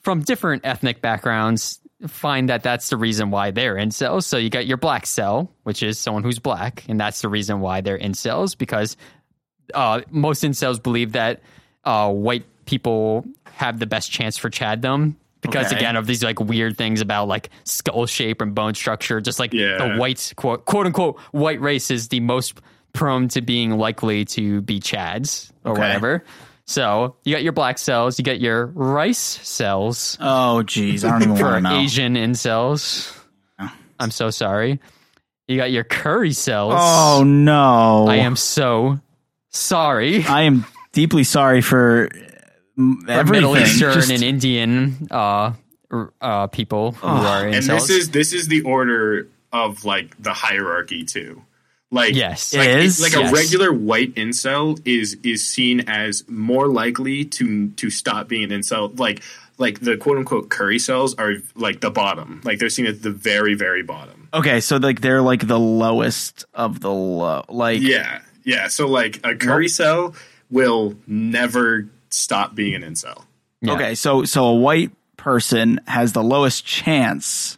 [0.00, 4.24] from different ethnic backgrounds find that that's the reason why they're incels.
[4.24, 7.60] So you got your black cell, which is someone who's black, and that's the reason
[7.60, 8.96] why they're incels because
[9.74, 11.40] uh, most incels believe that
[11.84, 15.14] uh, white people have the best chance for chaddom.
[15.40, 15.76] Because Okay.
[15.76, 19.52] again, of these like weird things about like skull shape and bone structure, just like
[19.52, 19.76] Yeah.
[19.78, 22.60] the white quote quote unquote white race is the most
[22.92, 25.80] prone to being likely to be chads or Okay.
[25.80, 26.24] whatever.
[26.66, 31.22] So you got your black cells, you got your rice cells, Oh, geez, I don't
[31.22, 31.78] even for want to know.
[31.80, 33.14] Asian incels.
[34.00, 34.80] I'm so sorry.
[35.48, 36.74] You got your curry cells.
[36.76, 38.06] Oh no!
[38.06, 39.00] I am so
[39.48, 40.22] sorry.
[40.28, 42.10] I am deeply sorry for
[42.78, 43.32] mm, For everything.
[43.32, 45.52] Middle Eastern Just- and Indian uh,
[46.20, 47.54] uh, people who are incels.
[47.54, 51.42] And this is this is the order of like the hierarchy too.
[51.90, 52.54] Like Yes.
[52.54, 53.00] like, is?
[53.00, 53.30] like Yes.
[53.30, 58.50] a regular white incel is is seen as more likely to to stop being an
[58.60, 58.98] incel.
[58.98, 59.22] Like
[59.56, 62.40] like the quote unquote curry cells are like the bottom.
[62.44, 64.28] Like they're seen at the very very bottom.
[64.34, 67.44] okay, so like they're like the lowest of the low.
[67.48, 68.68] Like Yeah, yeah.
[68.68, 70.14] So like a curry cell
[70.50, 73.24] will never stop being an incel.
[73.62, 73.72] Yeah.
[73.72, 77.56] okay, so so a white person has the lowest chance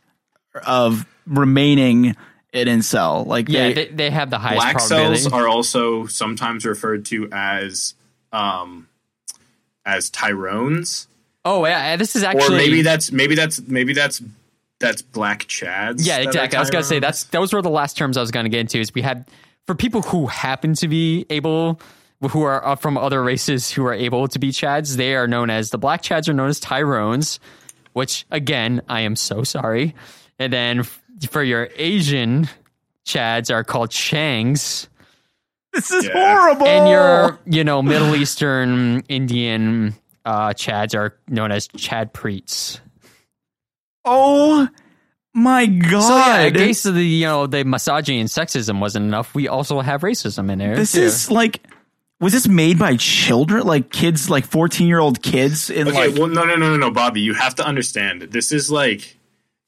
[0.64, 2.16] of remaining
[2.53, 3.27] an incel.
[3.27, 5.21] Like Yeah, they, they, they have the highest Black probability.
[5.21, 7.95] cells are also sometimes referred to as
[8.33, 8.89] um,
[9.85, 11.09] as Tyrones,
[11.45, 14.23] oh yeah, this is actually or maybe that's maybe that's maybe that's
[14.79, 16.07] that's Black Chads.
[16.07, 16.57] Yeah, exactly.
[16.57, 17.03] I was gonna say Tyrones.
[17.03, 18.79] that's those were the last terms I was gonna get into.
[18.79, 19.29] Is we had
[19.67, 21.81] for people who happen to be able,
[22.21, 25.51] who are uh, from other races who are able to be Chads, they are known
[25.51, 27.41] as the Black Chads are known as Tyrones,
[27.93, 29.95] which again I am so sorry.
[30.39, 32.49] And then f- for your Asian
[33.07, 34.89] Chads are called Changs,
[35.73, 36.13] this is Yeah.
[36.13, 36.67] horrible.
[36.67, 42.81] and your you know Middle Eastern Indian uh, Chads are known as Chad Preets.
[44.05, 44.69] oh
[45.35, 46.03] my god!
[46.03, 49.49] So yeah, in case of the you know the misogyny and sexism wasn't enough, we
[49.49, 50.75] also have racism in there.
[50.77, 51.03] this too.
[51.03, 51.65] is like,
[52.21, 53.65] was this made by children?
[53.67, 56.19] Like kids, like fourteen year old kids in Okay, like.
[56.19, 57.21] well, no, no, no, no, no, Bobby.
[57.21, 58.23] You have to understand.
[58.23, 59.17] This is like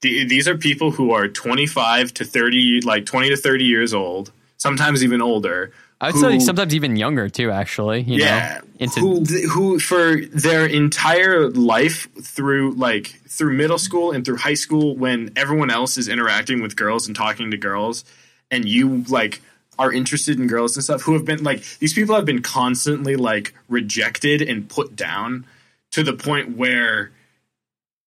[0.03, 4.33] the, these are people who are 25 to 30, like 20 to 30 years old,
[4.57, 5.73] sometimes even older.
[6.01, 7.53] I would who- say sometimes even younger too.
[7.53, 13.79] Actually, you yeah, know, into who who for their entire life through like through middle
[13.79, 17.57] school and through high school, when everyone else is interacting with girls and talking to
[17.57, 18.05] girls,
[18.51, 19.41] and you like
[19.79, 23.15] are interested in girls and stuff, who have been like these people have been constantly
[23.15, 25.47] like rejected and put down
[25.93, 27.13] to the point where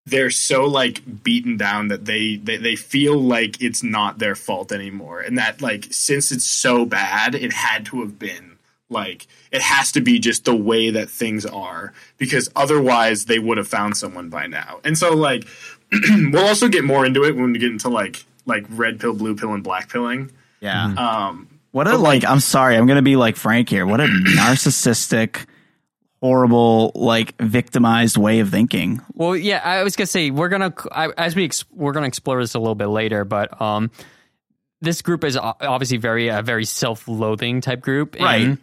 [0.07, 4.73] they're so like beaten down that they, they they feel like it's not their fault
[4.73, 8.57] anymore and that like since it's so bad it had to have been
[8.91, 13.57] like it has to be just the way that things are because otherwise they would
[13.57, 15.47] have found someone by now and so like
[15.93, 19.35] we'll also get more into it when we get into like like red pill blue
[19.35, 20.95] pill and black pilling yeah.
[20.97, 22.25] um What a like.
[22.25, 22.77] I'm sorry.
[22.77, 23.85] I'm gonna be like Frank here.
[23.85, 24.05] What a
[24.39, 25.45] narcissistic,
[26.25, 28.99] horrible, like victimized way of thinking.
[29.13, 32.41] Well, yeah, I was gonna say we're gonna I, as we ex, we're gonna explore
[32.41, 33.91] this a little bit later, but um,
[34.81, 38.57] this group is obviously very a very self-loathing type group, and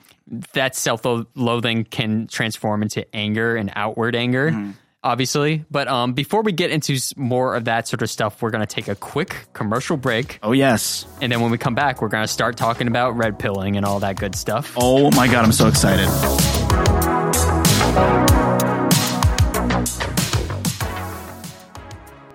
[0.54, 4.74] that self-loathing can transform into anger and outward anger.
[5.04, 8.64] Obviously, but um, before we get into more of that sort of stuff, we're going
[8.64, 11.08] to take a quick commercial break, Oh yes.
[11.22, 13.86] and then when we come back, we're going to start talking about red pilling and
[13.86, 14.74] all that good stuff.
[14.78, 15.44] Oh my god.
[15.44, 16.08] I'm so excited.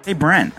[0.05, 0.55] Hey Brent.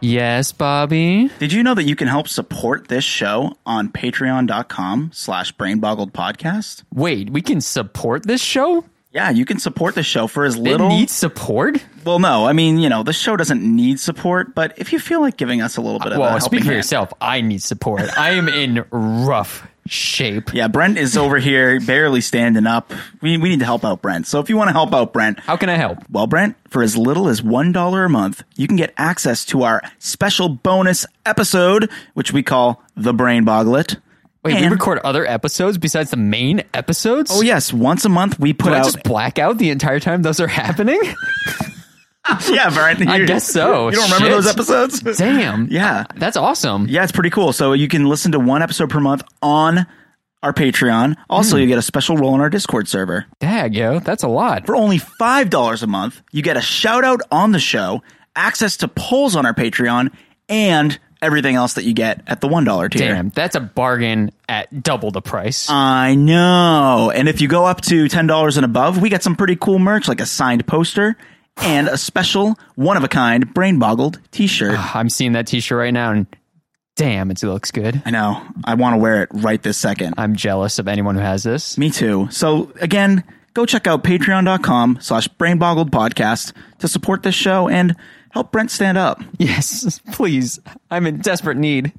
[0.00, 1.30] Yes, Bobby.
[1.38, 6.84] Did you know that you can help support this show on patreon.com slash brainboggled podcast?
[6.94, 8.84] Wait, we can support this show?
[9.12, 10.86] Yeah, you can support the show for as little.
[10.86, 11.84] It needs support.
[12.04, 15.20] well, no, I mean, you know, the show doesn't need support, but if you feel
[15.20, 17.12] like giving us a little bit of a Well, speak for hand- yourself.
[17.20, 18.02] I need support.
[18.18, 20.52] I am in rough shape.
[20.54, 22.92] Yeah, Brent is over here barely standing up.
[23.20, 24.26] We, we need to help out Brent.
[24.26, 25.98] So if you want to help out Brent, How can I help?
[26.10, 29.82] well, Brent, for as little as $1 a month, you can get access to our
[29.98, 33.96] special bonus episode, which we call The Brain Bogglet.
[34.44, 37.32] Wait, we record other episodes besides the main episodes?
[37.34, 37.72] Oh, yes.
[37.72, 38.84] Once a month, we put Do I out.
[38.84, 41.00] just black out the entire time those are happening?
[42.50, 43.08] yeah, Brent.
[43.08, 43.88] I guess so.
[43.88, 44.30] You don't remember Shit.
[44.32, 45.00] those episodes?
[45.18, 45.68] Damn.
[45.68, 46.00] Yeah.
[46.00, 46.86] Uh, that's awesome.
[46.88, 47.52] Yeah, it's pretty cool.
[47.52, 49.86] So you can listen to one episode per month on
[50.42, 51.16] our Patreon.
[51.28, 51.62] Also, hmm.
[51.62, 53.26] you get a special role in our Discord server.
[53.40, 54.00] Dag, yo.
[54.00, 54.66] That's a lot.
[54.66, 58.02] For only $5 a month, you get a shout out on the show,
[58.34, 60.12] access to polls on our Patreon,
[60.48, 63.14] and everything else that you get at the $1 tier.
[63.14, 65.68] Damn, that's a bargain at double the price.
[65.70, 67.10] I know.
[67.14, 70.08] And if you go up to $10 and above, we get some pretty cool merch
[70.08, 71.16] like a signed poster
[71.58, 74.74] and a special one of a kind brain boggled t shirt.
[74.76, 76.26] Ah, I'm seeing that t-shirt right now and
[76.96, 78.02] damn, it looks good.
[78.06, 78.42] I know.
[78.64, 80.14] I want to wear it right this second.
[80.16, 81.76] I'm jealous of anyone who has this.
[81.78, 82.28] Me too.
[82.30, 83.22] So again,
[83.54, 87.94] go check out patreon.com slash brainboggled podcast to support this show and
[88.30, 89.22] help Brent stand up.
[89.38, 90.58] Yes, please.
[90.90, 91.92] I'm in desperate need.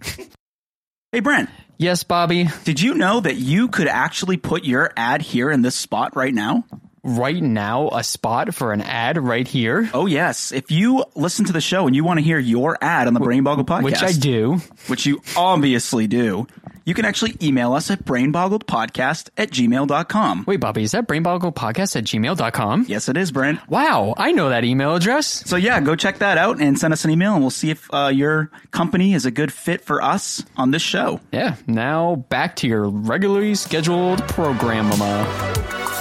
[1.12, 2.48] Hey Brent, Yes, Bobby.
[2.64, 6.34] did you know that you could actually put your ad here in this spot right
[6.34, 6.66] now?
[7.10, 10.52] Right now, a spot for an ad right here, Oh yes.
[10.52, 13.22] If you listen to the show and you want to hear your ad on the
[13.22, 14.58] Brain Boggle podcast, which I do.
[14.88, 16.48] which you obviously do,
[16.84, 20.44] you can actually email us at brainboggledpodcast at gmail.com.
[20.48, 22.86] Wait, Bobby, is that brainbogglepodcast at gmail.com?
[22.90, 23.60] Yes, it is, Brent.
[23.70, 25.28] Wow, I know that email address.
[25.50, 27.88] So yeah, go check that out and send us an email, and we'll see if
[27.94, 31.22] uh, your company is a good fit for us on this show.
[31.32, 35.97] Yeah, now back to your regularly scheduled program, mama.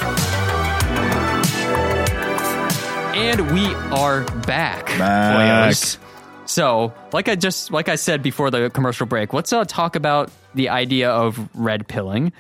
[3.16, 3.64] And we
[3.96, 4.86] are back.
[4.98, 5.72] Back.
[5.72, 5.96] boyos.
[6.44, 10.30] So, like I just like I said before the commercial break, let's uh, talk about
[10.54, 12.32] the idea of red pilling.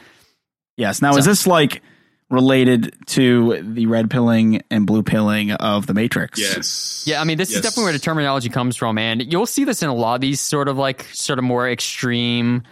[0.76, 1.00] Yes.
[1.00, 1.82] Now, is this like
[2.28, 6.40] related to the red pilling and blue pilling of the Matrix.
[6.40, 7.04] Yes.
[7.06, 7.58] Yeah, I mean, this Yes.
[7.58, 10.20] is definitely where the terminology comes from, and you'll see this in a lot of
[10.22, 12.64] these sort of like sort of more extreme,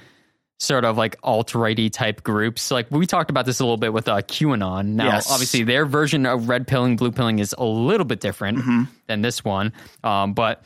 [0.65, 2.71] sort of like alt righty type groups.
[2.71, 4.87] Like we talked about this a little bit with uh, QAnon.
[4.95, 5.31] Now, Yes.
[5.31, 8.83] obviously, their version of red pilling, blue pilling is a little bit different Mm-hmm.
[9.07, 10.63] than this one, um, but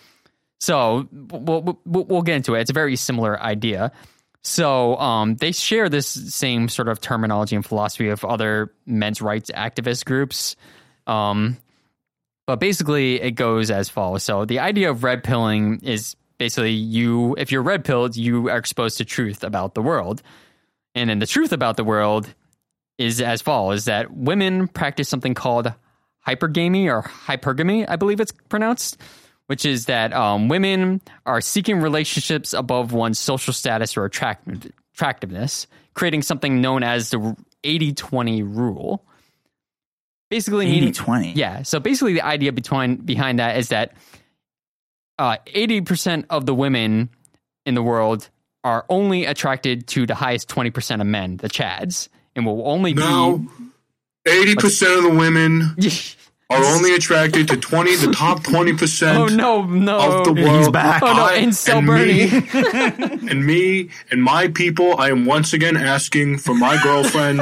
[0.61, 2.61] so we'll, we'll, we'll get into it.
[2.63, 3.93] It's a very similar idea.
[4.43, 9.51] So um, they share this same sort of terminology and philosophy of other men's rights
[9.55, 10.57] activist groups.
[11.07, 11.59] Um,
[12.47, 14.23] but basically, it goes as follows.
[14.23, 18.57] So the idea of red pilling is basically you, if you're red pilled, you are
[18.57, 20.22] exposed to truth about the world.
[20.95, 22.32] And then the truth about the world
[22.97, 25.72] is as follows that women practice something called
[26.26, 29.01] hypergamy or hypergamy, I believe it's pronounced,
[29.47, 35.66] which is that um, women are seeking relationships above one's social status or attract- attractiveness,
[35.95, 39.05] creating something known as the 80 20 rule.
[40.30, 41.36] Basically, meaning 80-20.
[41.36, 41.62] yeah.
[41.62, 43.95] So basically, the idea behind behind that is that
[45.19, 47.11] uh, eighty percent of the women
[47.66, 48.29] in the world
[48.64, 52.93] are only attracted to the highest twenty percent of men, the Chads, and will only
[52.95, 53.03] be
[54.27, 55.75] eighty percent of the women
[56.51, 59.19] are only attracted to twenty, the top twenty percent.
[59.19, 60.19] oh no, no!
[60.21, 61.03] Of the world, He's back.
[61.03, 62.31] Oh no, I- incel and Bernie.
[62.31, 67.41] me, and me and my people, I am once again asking for my girlfriend.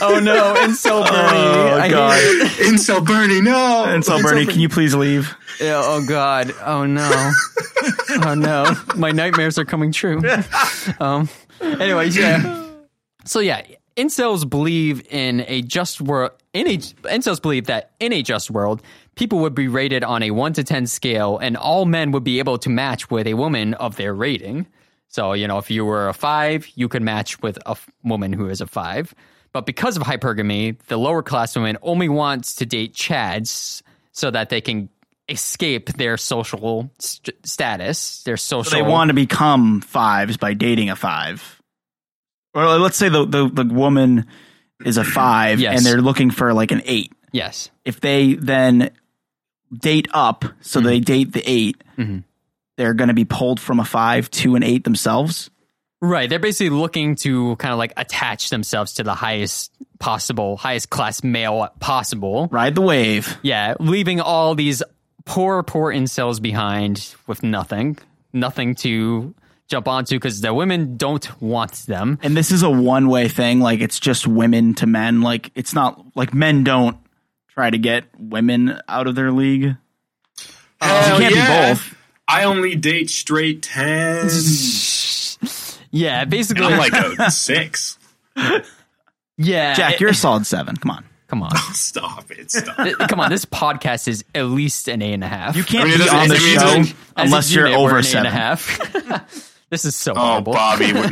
[0.00, 1.38] Oh no, incel Bernie.
[1.38, 2.18] Oh hate God.
[2.18, 2.52] it.
[2.66, 3.84] Incel Bernie, no.
[3.86, 5.34] And so, Bernie, can you please leave?
[5.60, 6.52] Yeah, oh god.
[6.64, 7.32] Oh no.
[8.24, 8.74] oh no.
[8.96, 10.20] My nightmares are coming true.
[11.00, 11.28] Um
[11.60, 12.66] anyways, yeah.
[13.24, 13.62] So yeah,
[13.96, 18.82] incels believe in a just world in a incels believe that in a just world,
[19.16, 22.38] people would be rated on a 1 to 10 scale and all men would be
[22.38, 24.66] able to match with a woman of their rating.
[25.08, 28.32] So, you know, if you were a 5, you could match with a f- woman
[28.32, 29.14] who is a 5.
[29.52, 33.82] But because of hypergamy, the lower class women only wants to date chads
[34.12, 34.88] so that they can
[35.28, 38.70] escape their social st- status, their social.
[38.70, 41.60] They want to become fives by dating a five.
[42.54, 44.26] Or let's say the, the, the woman
[44.84, 45.76] is a five Yes.
[45.76, 47.12] and they're looking for like an eight.
[47.32, 48.90] yes, If they then
[49.76, 52.24] date up, so they date the 8 Mhm.
[52.78, 55.50] they're going to be pulled from a five to an eight themselves.
[56.00, 56.28] Right.
[56.28, 61.22] They're basically looking to kind of like attach themselves to the highest possible, highest class
[61.22, 62.48] male possible.
[62.50, 63.36] Ride the wave.
[63.42, 64.82] Yeah, leaving all these
[65.24, 67.98] poor, poor incels behind with nothing,
[68.32, 69.34] nothing to
[69.68, 72.18] jump onto because the women don't want them.
[72.22, 73.60] And this is a one way thing.
[73.60, 75.20] Like it's just women to men.
[75.20, 76.96] Like it's not like men don't
[77.48, 79.76] try to get women out of their league.
[80.80, 81.66] Oh, Hell you can't yeah.
[81.66, 81.94] be both.
[82.26, 84.28] I only date straight ten.
[85.90, 86.64] Yeah, basically.
[86.64, 87.98] I'm like oh, a six.
[89.36, 90.76] yeah, Jack, you're a solid seven.
[90.76, 91.04] Come on.
[91.28, 91.56] come on.
[91.72, 92.50] Stop it.
[92.50, 92.76] Stop.
[92.76, 95.56] Th- come on, this podcast is at least an A and a half.
[95.56, 98.00] You can't I mean, be on the show it- unless you're unit, we're over an
[98.00, 98.26] A seven.
[98.26, 99.54] and a half.
[99.70, 100.52] this is so Oh, horrible.
[100.52, 101.10] Bobby, we're,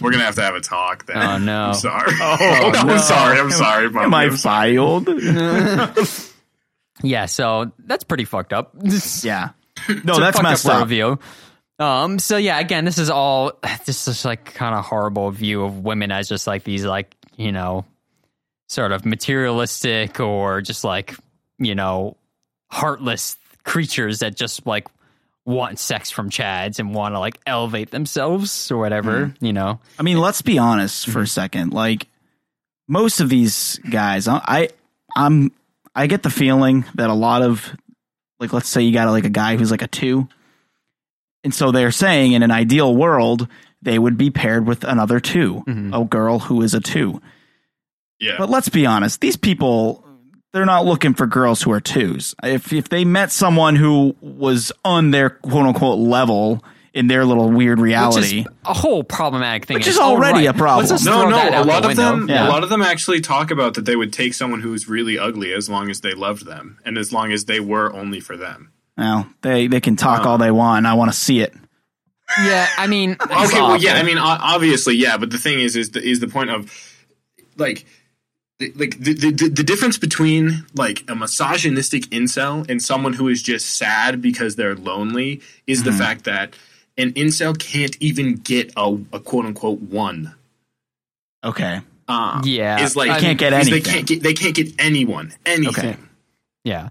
[0.00, 1.06] we're gonna have to have a talk.
[1.06, 1.16] Then.
[1.16, 1.64] Oh, no.
[1.68, 2.12] I'm sorry.
[2.20, 3.38] Oh, I'm sorry.
[3.40, 3.88] I'm sorry.
[3.88, 4.04] Bobby.
[4.04, 5.08] Am I filed?
[7.02, 8.72] Yeah, so that's pretty fucked up.
[9.22, 9.50] yeah.
[10.04, 10.82] No, that's fucked messed up.
[10.82, 11.18] Review.
[11.82, 12.18] Um.
[12.18, 13.52] So yeah, again, this is all
[13.86, 17.52] this is like kind of horrible view of women as just like these like you
[17.52, 17.84] know,
[18.68, 21.14] sort of materialistic or just like
[21.58, 22.16] you know,
[22.70, 24.88] heartless creatures that just like
[25.44, 29.26] want sex from chads and want to like elevate themselves or whatever.
[29.26, 29.44] Mm-hmm.
[29.44, 29.80] You know.
[29.98, 31.72] I mean, let's be honest for a second.
[31.72, 32.06] Like
[32.88, 34.68] most of these guys, I, I
[35.16, 35.52] I'm
[35.94, 37.74] I get the feeling that a lot of
[38.40, 40.28] like let's say you got like a guy who's like a 2.
[41.44, 43.48] And so they're saying in an ideal world
[43.80, 46.00] they would be paired with another 2, Mhm.
[46.00, 47.20] a girl who is a 2.
[48.20, 48.36] Yeah.
[48.38, 50.04] But let's be honest, these people
[50.52, 52.34] they're not looking for girls who are twos.
[52.42, 56.62] If if they met someone who was on their quote unquote level
[56.92, 59.76] in their little weird Which reality, is a whole problematic thing.
[59.76, 60.78] Which It's is already all a problem.
[60.80, 61.36] Let's just No, throw no.
[61.36, 62.46] that A out lot the of them, Yeah.
[62.46, 65.54] a lot of them actually talk about that they would take someone who's really ugly
[65.54, 68.72] as long as they loved them, and as long as they were only for them.
[69.02, 70.30] Well, they they can talk Oh.
[70.30, 70.86] all they want.
[70.86, 71.52] I want to see it.
[72.44, 73.94] Yeah, I mean, Okay, well, yeah.
[73.94, 75.18] I mean, obviously, yeah.
[75.18, 76.70] But the thing is, is the, is the point of
[77.56, 77.84] like.
[78.58, 83.42] the- Like the, the the difference between like a misogynistic incel and someone who is
[83.42, 86.54] just sad because they're lonely is the fact that
[86.96, 90.34] an incel can't even get a, a quote unquote one.
[91.42, 91.80] Okay.
[92.06, 93.72] Uh, Yeah, is like I can't get anything.
[93.72, 95.98] They can't get they can't get anyone anything.
[96.64, 96.90] Yeah.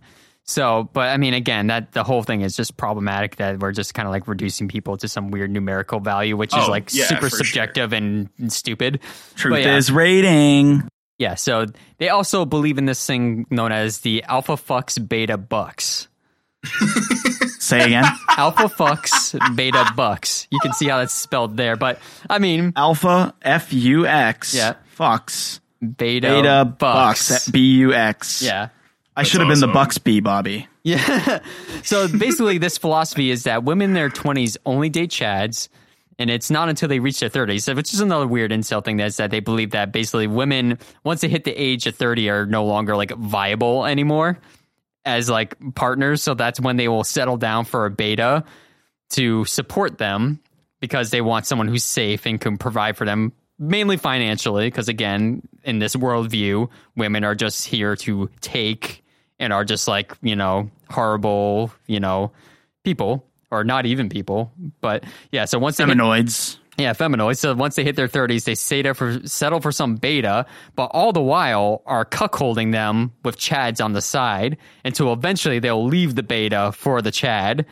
[0.52, 3.94] So, but I mean, again, that the whole thing is just problematic that we're just
[3.94, 7.06] kind of like reducing people to some weird numerical value, which is Oh, like yeah,
[7.06, 7.46] super for sure.
[7.46, 9.00] subjective and stupid.
[9.36, 9.78] Truth But yeah.
[9.78, 10.84] is rating.
[11.20, 11.36] Yeah.
[11.36, 11.68] So
[12.00, 16.10] they also believe in this thing known as the alpha fucks beta bucks.
[17.60, 18.04] Say again.
[18.30, 20.48] Alpha fucks beta bucks.
[20.52, 21.76] You can see how that's spelled there.
[21.78, 22.00] But
[22.30, 24.54] I mean, Alpha F U X.
[24.54, 24.74] Yeah.
[24.98, 25.60] Fucks.
[25.80, 26.66] beta, Beta.
[26.78, 27.48] Bucks.
[27.50, 28.42] B U X.
[28.42, 28.70] Yeah.
[29.16, 29.74] I should have been the awesome.
[29.74, 30.68] Bucks B, Bobby.
[30.84, 31.40] Yeah.
[31.84, 35.68] so basically, this philosophy is that women in their 20s only date Chads,
[36.18, 39.18] and it's not until they reach their 30s, which is another weird incel thing that's
[39.18, 42.66] that they believe that basically women, once they hit the age of 30, are no
[42.66, 44.40] longer like viable anymore
[45.04, 46.22] as like partners.
[46.22, 48.44] So that's when they will settle down for a beta
[49.12, 50.40] to support them
[50.80, 55.48] because they want someone who's safe and can provide for them mainly financially because again
[55.64, 59.04] in this worldview women are just here to take
[59.40, 62.32] and are just like you know horrible you know
[62.84, 64.52] people or not even people
[64.82, 66.58] but yeah so once they hit, Feminoids.
[66.80, 70.44] yeah feminoids so once they hit their 30s they settle for settle for some beta
[70.76, 75.86] but all the while are cuckolding them with chads on the side until eventually they'll
[75.86, 77.64] leave the beta for the chad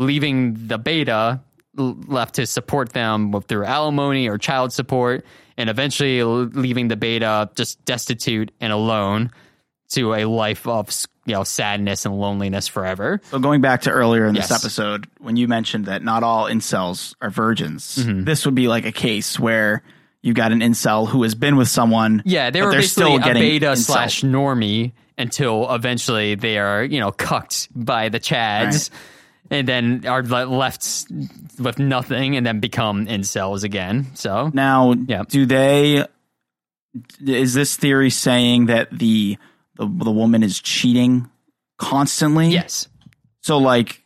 [0.00, 1.40] leaving the beta
[1.78, 5.24] left to support them with through alimony or child support,
[5.56, 9.30] and eventually leaving the beta just destitute and alone
[9.90, 10.90] to a life of
[11.24, 13.20] you know sadness and loneliness forever.
[13.30, 14.62] So going back to earlier in this Yes.
[14.64, 18.24] episode, when you mentioned that not all incels are virgins, Mm-hmm.
[18.24, 19.82] this would be like a case where
[20.20, 22.22] you've got an incel who has been with someone.
[22.26, 23.76] Yeah, they were they're basically still a beta incel.
[23.78, 28.90] slash normie until eventually they are you know cucked by the chads.
[29.50, 31.06] And then are left
[31.58, 34.06] with nothing, and then become incels again.
[34.14, 35.22] So Now, Yeah.
[35.28, 36.04] do they?
[37.24, 39.38] Is this theory saying that the
[39.76, 41.30] the, the woman is cheating
[41.78, 42.48] constantly?
[42.48, 42.88] yes,
[43.42, 44.02] So like,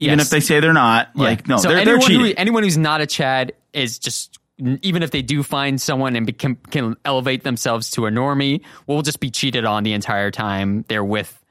[0.00, 0.26] even Yes.
[0.26, 1.22] if they say they're not, Yeah.
[1.22, 2.26] like, no, so they're, they're anyone cheating.
[2.26, 4.38] Who, anyone who's not a Chad is just
[4.82, 9.02] even if they do find someone and become, can elevate themselves to a normie, will
[9.02, 11.42] just be cheated on the entire time they're with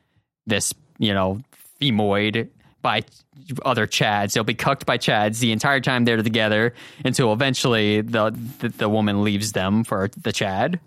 [0.45, 1.41] this, you know,
[1.81, 2.47] femoid
[2.83, 3.01] by
[3.65, 4.33] other Chads.
[4.33, 8.29] They'll be cucked by Chads the entire time they're together until eventually the
[8.59, 10.79] the, the woman leaves them for the Chad.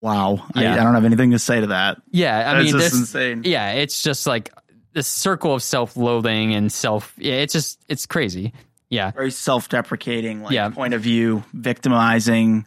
[0.00, 0.74] wow, Yeah.
[0.74, 1.98] I, I don't have anything to say to that.
[2.10, 3.42] Yeah, I That's mean, this, insane.
[3.44, 4.50] yeah, it's just like
[4.94, 7.14] this circle of self-loathing and self.
[7.16, 8.52] Yeah, it's just it's crazy.
[8.90, 10.68] Yeah, Very self-deprecating, like Yeah.
[10.68, 12.66] point of view, victimizing.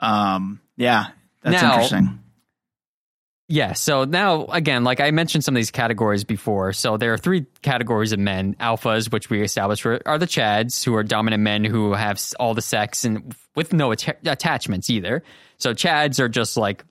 [0.00, 1.08] Um, yeah,
[1.42, 2.20] that's Now- interesting.
[3.48, 3.74] Yeah.
[3.74, 6.72] So now, again, like I mentioned some of these categories before.
[6.72, 10.96] So there are three categories of men alphas, which we established are the Chads, who
[10.96, 15.22] are dominant men who have all the sex and with no atta- attachments either.
[15.58, 16.84] So Chads are just like,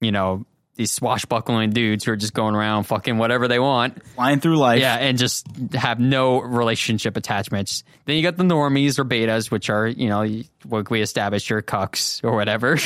[0.00, 0.44] you know,
[0.76, 4.04] these swashbuckling dudes who are just going around fucking whatever they want.
[4.14, 4.80] Flying through life.
[4.80, 7.84] Yeah, and just have no relationship attachments.
[8.06, 11.62] Then you got the normies or betas, which are, you know, what we established your
[11.62, 12.78] cucks or whatever.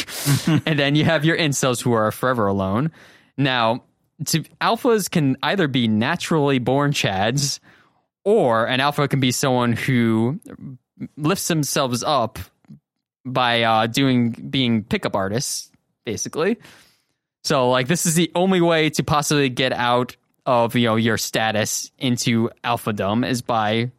[0.66, 2.90] and then you have your incels who are forever alone.
[3.36, 3.84] Now,
[4.26, 7.60] to, alphas can either be naturally born chads,
[8.24, 10.40] or an alpha can be someone who
[11.16, 12.38] lifts themselves up
[13.24, 15.70] by uh, doing being pickup artists,
[16.04, 16.58] basically.
[17.44, 20.16] So like this is the only way to possibly get out
[20.46, 23.90] of you know your status into alphadom is by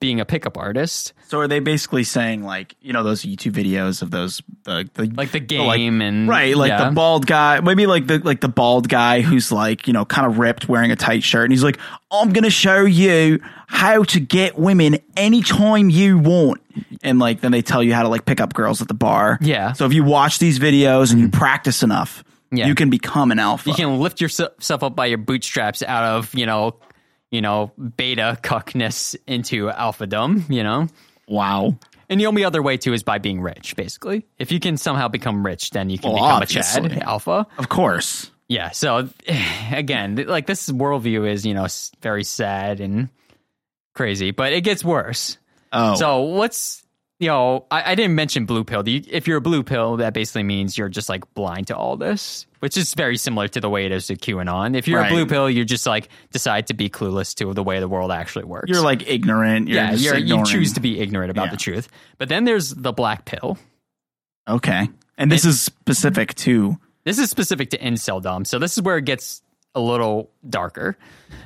[0.00, 4.02] being a pickup artist, So are they basically saying like you know those YouTube videos
[4.02, 6.88] of those the, the like the the, like- game and right like yeah.
[6.88, 10.26] the bald guy maybe like the like the bald guy who's like you know kind
[10.26, 11.78] of ripped wearing a tight shirt and he's like
[12.10, 16.60] I'm gonna show you how to get women anytime you want
[17.02, 19.38] and like then they tell you how to like pick up girls at the bar
[19.40, 19.72] Yeah.
[19.74, 21.38] so if you watch these videos and you mm-hmm.
[21.38, 22.66] practice enough Yeah.
[22.66, 26.34] you can become an alpha you can lift yourself up by your bootstraps out of
[26.34, 26.76] you know
[27.30, 30.88] you know beta cuckness into alphadom you know
[31.28, 31.76] wow
[32.08, 35.08] and the only other way too is by being rich basically if you can somehow
[35.08, 36.86] become rich then you can Well, become obviously.
[36.86, 38.70] a chad alpha of course Yeah.
[38.70, 39.10] So
[39.72, 41.66] again, like this worldview is, you know,
[42.00, 43.10] very sad and
[43.94, 45.36] crazy, but it gets worse.
[45.70, 46.82] oh So what's,
[47.20, 48.86] you know, I, I didn't mention blue pill.
[48.88, 51.96] You, if you're a blue pill, that basically means you're just like blind to all
[51.96, 54.76] this, which is very similar to the way it is to QAnon.
[54.76, 55.10] If you're Right.
[55.10, 58.12] a blue pill, you just like decide to be clueless to the way the world
[58.12, 58.70] actually works.
[58.70, 61.50] you're like ignorant you're yeah, you're, you choose to be ignorant about Yeah.
[61.52, 61.88] the truth.
[62.18, 63.58] But then there's the black pill.
[64.48, 68.98] okay and this is specific to This is specific to inceldom, so this is where
[68.98, 69.42] it gets
[69.74, 70.96] a little darker.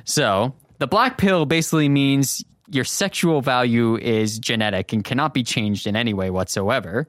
[0.03, 5.87] So the black pill basically means your sexual value is genetic and cannot be changed
[5.87, 7.07] in any way whatsoever.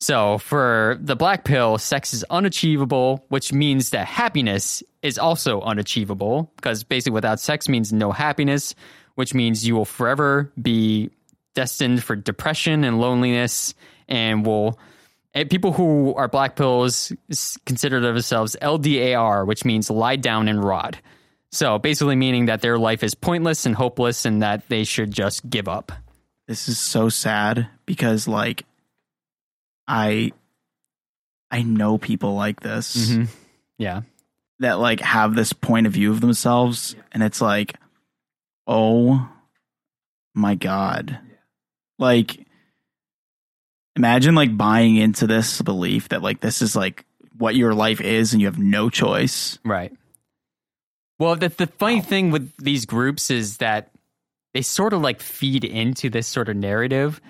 [0.00, 6.52] So for the black pill, sex is unachievable, which means that happiness is also unachievable
[6.56, 8.74] because basically without sex means no happiness,
[9.16, 11.10] which means you will forever be
[11.54, 13.74] destined for depression and loneliness
[14.08, 14.78] and will
[15.34, 17.12] and people who are black pills
[17.66, 20.96] consider themselves LDAR, which means lie down and rot.
[21.52, 25.48] So basically meaning that their life is pointless and hopeless and that they should just
[25.48, 25.92] give up.
[26.46, 28.64] This is so sad because like
[29.86, 30.32] I
[31.50, 33.28] I know people like this Mhm.
[33.78, 34.02] Yeah.
[34.60, 37.76] that like have this point of view of themselves and it's like
[38.66, 39.26] oh
[40.34, 41.18] my god.
[41.98, 42.44] Like
[43.96, 47.04] imagine like buying into this belief that like this is like
[47.36, 49.58] what your life is and you have no choice.
[49.64, 49.92] Right.
[51.18, 53.90] Well, the the funny thing with these groups is that
[54.54, 57.20] they sort of like feed into this sort of narrative,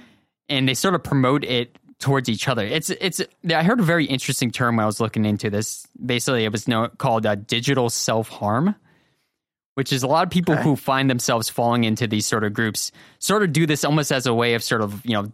[0.48, 2.64] and they sort of promote it towards each other.
[2.64, 3.20] It's it's.
[3.52, 5.86] I heard a very interesting term when I was looking into this.
[6.04, 8.74] Basically, it was known, called uh, digital self harm,
[9.74, 10.62] which is a lot of people Okay.
[10.62, 14.26] who find themselves falling into these sort of groups sort of do this almost as
[14.26, 15.32] a way of sort of you know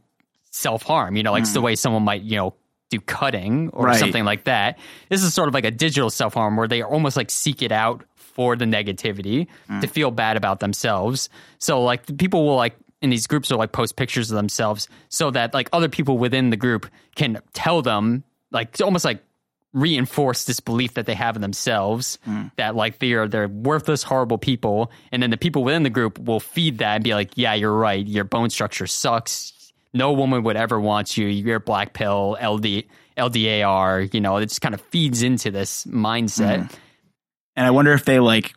[0.53, 1.17] self harm.
[1.17, 2.55] You know, like it's the way someone might you know
[2.91, 3.99] do cutting or Right.
[3.99, 4.79] something like that.
[5.09, 7.73] This is sort of like a digital self harm where they almost like seek it
[7.73, 8.05] out
[8.35, 9.47] for the negativity
[9.81, 9.91] to mm.
[9.91, 11.29] feel bad about themselves.
[11.59, 14.89] So like the people will like in these groups will like post pictures of themselves
[15.09, 19.23] so that like other people within the group can tell them like almost like
[19.73, 22.51] reinforce this belief that they have in themselves mm.
[22.57, 24.91] that like they are they're worthless horrible people.
[25.13, 27.73] And then the people within the group will feed that and be like yeah you're
[27.73, 28.05] right.
[28.05, 29.73] Your bone structure sucks.
[29.93, 31.27] No woman would ever want you.
[31.27, 32.85] You're black pill ld
[33.17, 36.73] ldar you know it just kind of feeds into this mindset mm.
[37.57, 38.55] And I wonder if they like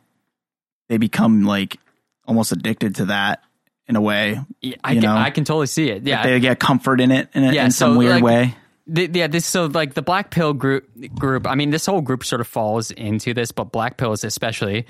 [0.89, 1.77] they become like
[2.25, 3.43] almost addicted to that
[3.87, 4.39] in a way.
[4.61, 5.15] Yeah, I can know?
[5.15, 6.03] I can totally see it.
[6.03, 8.55] Yeah, They get comfort in it in, a, Yeah, in some so, weird like, way.
[8.87, 11.45] The, yeah, this so like the black pill group group.
[11.45, 14.85] I mean, this whole group sort of falls into this, but black pills especially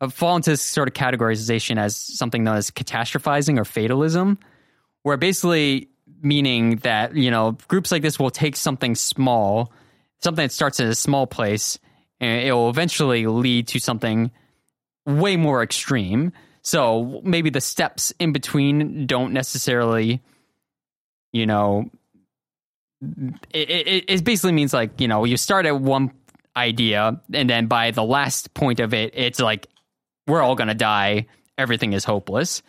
[0.00, 4.38] uh, fall into this sort of categorization as something known as catastrophizing or fatalism,
[5.02, 5.88] where basically
[6.22, 9.70] meaning that you know groups like this will take something small,
[10.22, 11.78] something that starts in a small place,
[12.22, 14.30] and it will eventually lead to something
[15.04, 16.32] way more extreme.
[16.62, 20.22] So maybe the steps in between don't necessarily,
[21.32, 21.90] you know,
[23.52, 26.12] it, it, it basically means like you know you start at one
[26.56, 29.66] idea and then by the last point of it it's like
[30.28, 31.26] we're all gonna die
[31.58, 32.62] everything is hopeless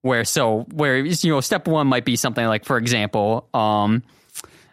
[0.00, 4.02] where so where you know step one might be something like for example um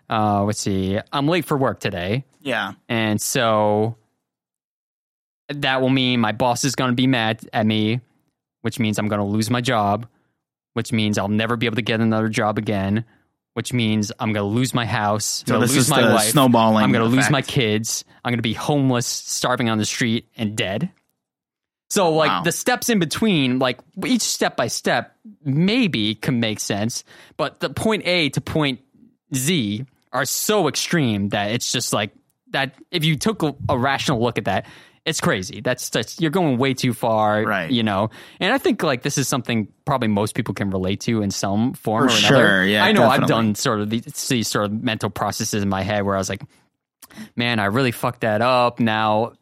[0.09, 2.73] uh let's see i'm late for work today Yeah.
[2.87, 3.97] and so
[5.53, 8.01] that will mean my boss is going to be mad at me,
[8.61, 10.07] which means I'm going to lose my job,
[10.73, 13.05] which means I'll never be able to get another job again,
[13.53, 15.89] which means I'm going to lose my house, So I'm going this to lose is
[15.91, 19.69] my wife, snowballing I'm going to lose my kids, I'm going to be homeless, starving
[19.69, 20.91] on the street, and dead.
[21.89, 22.43] So, like Wow.
[22.43, 27.03] the steps in between, like each step by step, maybe can make sense,
[27.35, 28.79] but the point A to point
[29.35, 32.11] Z are so extreme that it's just like
[32.51, 32.75] that.
[32.91, 34.67] If you took a, a rational look at that,
[35.05, 35.61] it's crazy.
[35.61, 37.71] That's that's you're going way too far, Right.
[37.71, 41.21] You know, and I think like this is something probably most people can relate to
[41.21, 42.65] in some form For or sure, another.
[42.65, 45.81] yeah, I know I've done sort of these, these sort of mental processes in my
[45.81, 46.43] head where I was like,
[47.35, 48.79] man, I really fucked that up.
[48.79, 49.33] Now,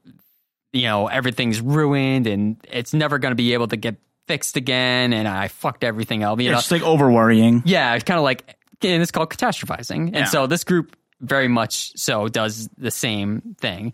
[0.72, 3.97] you know, everything's ruined and it's never going to be able to get
[4.28, 5.12] fixed again.
[5.14, 6.39] And I fucked everything up.
[6.39, 7.64] You know, It's just like over worrying.
[7.66, 10.07] yeah, it's kind of like, and it's called catastrophizing.
[10.07, 10.24] And Yeah.
[10.26, 13.91] so this group very much so does the same thing.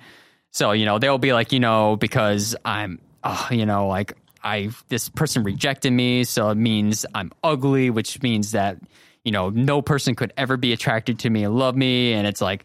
[0.56, 4.70] So, you know, they'll be like, you know, because I'm, oh, you know, like I,
[4.88, 6.24] this person rejected me.
[6.24, 8.78] So it means I'm ugly, which means that,
[9.26, 12.14] you know, no person could ever be attracted to me and love me.
[12.14, 12.64] And it's like,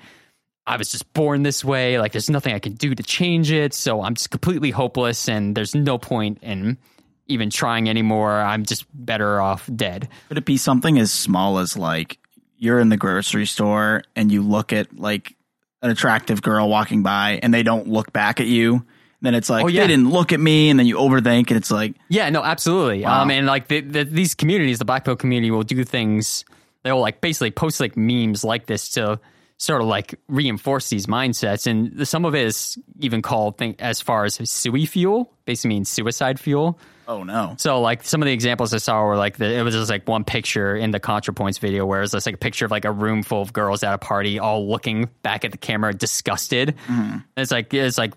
[0.68, 1.98] I was just born this way.
[1.98, 3.74] Like, there's nothing I can do to change it.
[3.74, 6.78] So I'm just completely hopeless, and there's no point in
[7.26, 8.40] even trying anymore.
[8.40, 10.08] I'm just better off dead.
[10.28, 12.18] Could it be something as small as like
[12.56, 15.34] you're in the grocery store and you look at like
[15.82, 18.84] an attractive girl walking by and they don't look back at you?
[19.22, 19.82] Then it's like Oh, yeah.
[19.82, 23.02] they didn't look at me, and then you overthink, and it's like Yeah, no, absolutely.
[23.04, 23.22] Wow.
[23.22, 26.44] Um, and like the, the, these communities, the Black Pill community will do things.
[26.84, 29.20] They'll like basically post like memes like this to
[29.60, 31.66] sort of like reinforce these mindsets.
[31.66, 35.90] And some of it is even called think as far as sui fuel, basically means
[35.90, 36.78] suicide fuel.
[37.06, 39.74] oh no, So like some of the examples I saw were like the, it was
[39.74, 42.70] just like one picture in the ContraPoints video where it's just like a picture of
[42.70, 45.92] like a room full of girls at a party all looking back at the camera
[45.92, 46.74] disgusted.
[46.88, 48.14] And it's like it's like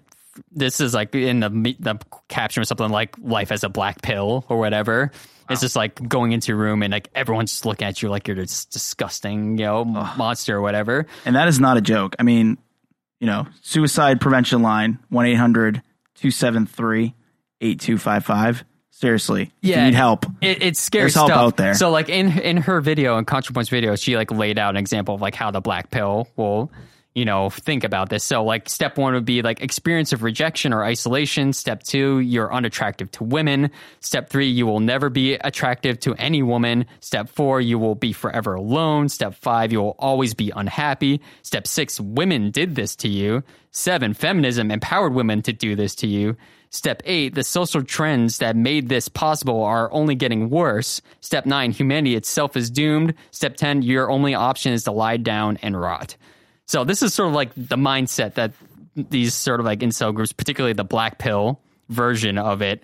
[0.54, 4.46] this is like in the the caption or something like life as a black pill
[4.48, 5.12] or whatever.
[5.50, 8.28] It's just like going into a room and like everyone's just looking at you like
[8.28, 11.06] you're this disgusting, you know, monster or whatever.
[11.26, 12.16] And that is not a joke.
[12.20, 12.58] I mean,
[13.20, 15.82] you know, suicide prevention line 1 800
[16.16, 17.14] 273
[17.62, 18.66] 8255.
[18.92, 20.26] Seriously, if you need help.
[20.40, 21.38] It, it's scary There's help stuff.
[21.38, 21.74] out there.
[21.74, 25.16] So like in in her video, in ContraPoint's video, she like laid out an example
[25.16, 26.72] of like how the black pill will,
[27.16, 28.24] you know, think about this.
[28.24, 31.54] So like step one would be like experience of rejection or isolation.
[31.54, 33.70] Step two, you're unattractive to women.
[34.00, 36.86] Step three, you will never be attractive to any woman.
[37.02, 39.10] Step four, you will be forever alone.
[39.10, 41.22] Step five, you will always be unhappy.
[41.44, 43.44] Step six, women did this to you.
[43.70, 46.36] Seven, feminism empowered women to do this to you.
[46.72, 51.02] Step eight, the social trends that made this possible are only getting worse.
[51.22, 53.14] Step nine, humanity itself is doomed.
[53.30, 56.16] Step 10, your only option is to lie down and rot.
[56.68, 58.54] So this is sort of like the mindset that
[58.96, 61.60] these sort of like incel groups, particularly the black pill
[61.90, 62.84] version of it,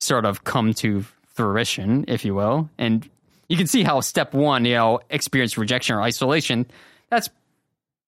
[0.00, 2.68] sort of come to fruition, if you will.
[2.78, 3.08] And
[3.48, 6.66] you can see how step one, you know, experience rejection or isolation,
[7.10, 7.28] that's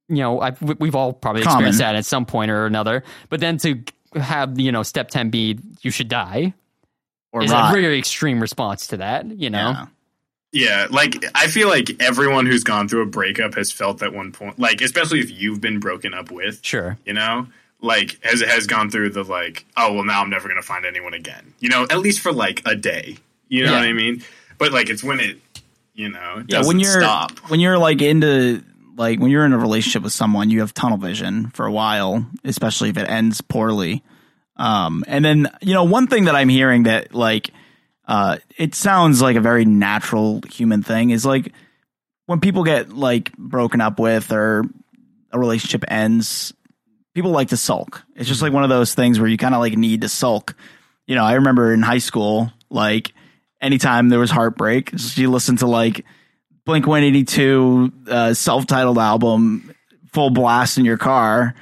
[0.09, 1.57] you know, I've, we- we've all probably Common.
[1.57, 3.03] experienced that at some point or another.
[3.29, 3.83] But then to
[4.15, 6.55] have, you know, step 10 be you should die
[7.33, 7.73] Or is rot.
[7.77, 9.71] a very extreme response to that, you know?
[9.71, 9.87] Yeah.
[10.57, 14.33] Yeah, like I feel like everyone who's gone through a breakup has felt at one
[14.33, 16.97] point, like especially if you've been broken up with, Sure.
[17.05, 17.47] you know,
[17.83, 20.87] like has it has gone through the like, oh well, now I'm never gonna find
[20.87, 23.81] anyone again, you know, at least for like a day, you know Yeah.
[23.81, 24.23] what I mean?
[24.57, 25.39] But like it's when it,
[25.95, 27.33] you know, it yeah, when you're stop.
[27.51, 28.63] when you're like into
[28.97, 32.25] like when you're in a relationship with someone, you have tunnel vision for a while,
[32.45, 34.03] especially if it ends poorly.
[34.57, 37.51] Um, and then you know one thing that I'm hearing that like
[38.07, 41.53] uh, it sounds like a very natural human thing is like
[42.27, 44.65] when people get like broken up with or
[45.33, 46.55] a relationship ends,
[47.15, 48.05] people like to sulk.
[48.15, 50.55] It's just like one of those things where you kind of like need to sulk.
[51.07, 53.13] You know, I remember in high school, like
[53.61, 56.05] anytime there was heartbreak, you listen to like
[56.65, 59.73] Blink 182 uh, self-titled album
[60.13, 61.55] full blast in your car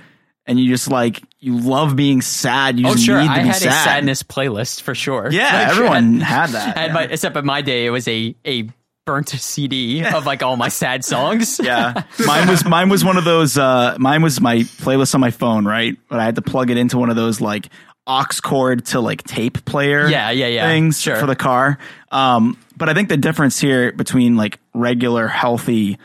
[0.47, 3.21] and you just like you love being sad you Oh, just sure.
[3.21, 3.69] need to I had sad.
[3.69, 5.29] a sadness playlist for sure.
[5.31, 6.93] yeah Like, everyone I had that had yeah.
[6.95, 8.69] my, except in my day, it was a, a
[9.07, 11.61] burnt CD of like all my sad songs.
[11.63, 15.31] yeah mine was mine was one of those uh mine was my playlist on my
[15.31, 17.69] phone right but i had to plug it into one of those like
[18.07, 20.67] aux cord to like tape player Yeah, yeah, yeah.
[20.69, 21.17] things Sure.
[21.17, 21.77] for the car
[22.11, 25.99] um but i think the difference here between like regular healthy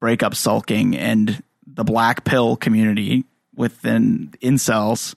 [0.00, 3.24] breakup sulking and the black pill community
[3.56, 5.14] within incels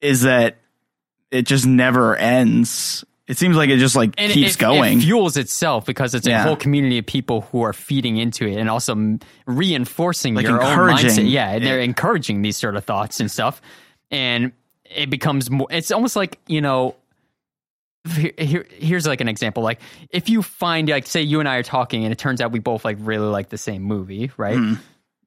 [0.00, 0.58] is that
[1.30, 5.02] it just never ends it seems like it just like and keeps it, going It
[5.02, 8.68] fuels itself because it's a whole community of people who are feeding into it and
[8.68, 11.30] also reinforcing Like your own mindset.
[11.30, 11.84] Yeah, and they're it.
[11.84, 13.62] encouraging these sort of thoughts and stuff.
[14.10, 14.52] And
[14.84, 15.66] it becomes more.
[15.70, 16.96] It's almost like you know.
[18.06, 19.62] Here, here, here's like an example.
[19.62, 22.52] Like if you find like say you and I are talking and it turns out
[22.52, 24.58] we both like really like the same movie, right?
[24.58, 24.74] Hmm.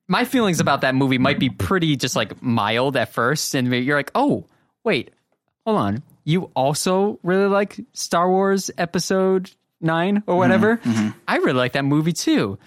[0.07, 3.97] My feelings about that movie might be pretty just like mild at first, and you're
[3.97, 4.45] like, oh
[4.83, 5.11] wait,
[5.65, 6.03] hold on.
[6.23, 9.51] You also really like Star Wars Episode
[9.81, 10.77] Nine or mm-hmm, whatever.
[10.77, 11.09] Mm-hmm.
[11.27, 12.57] I really like that movie too.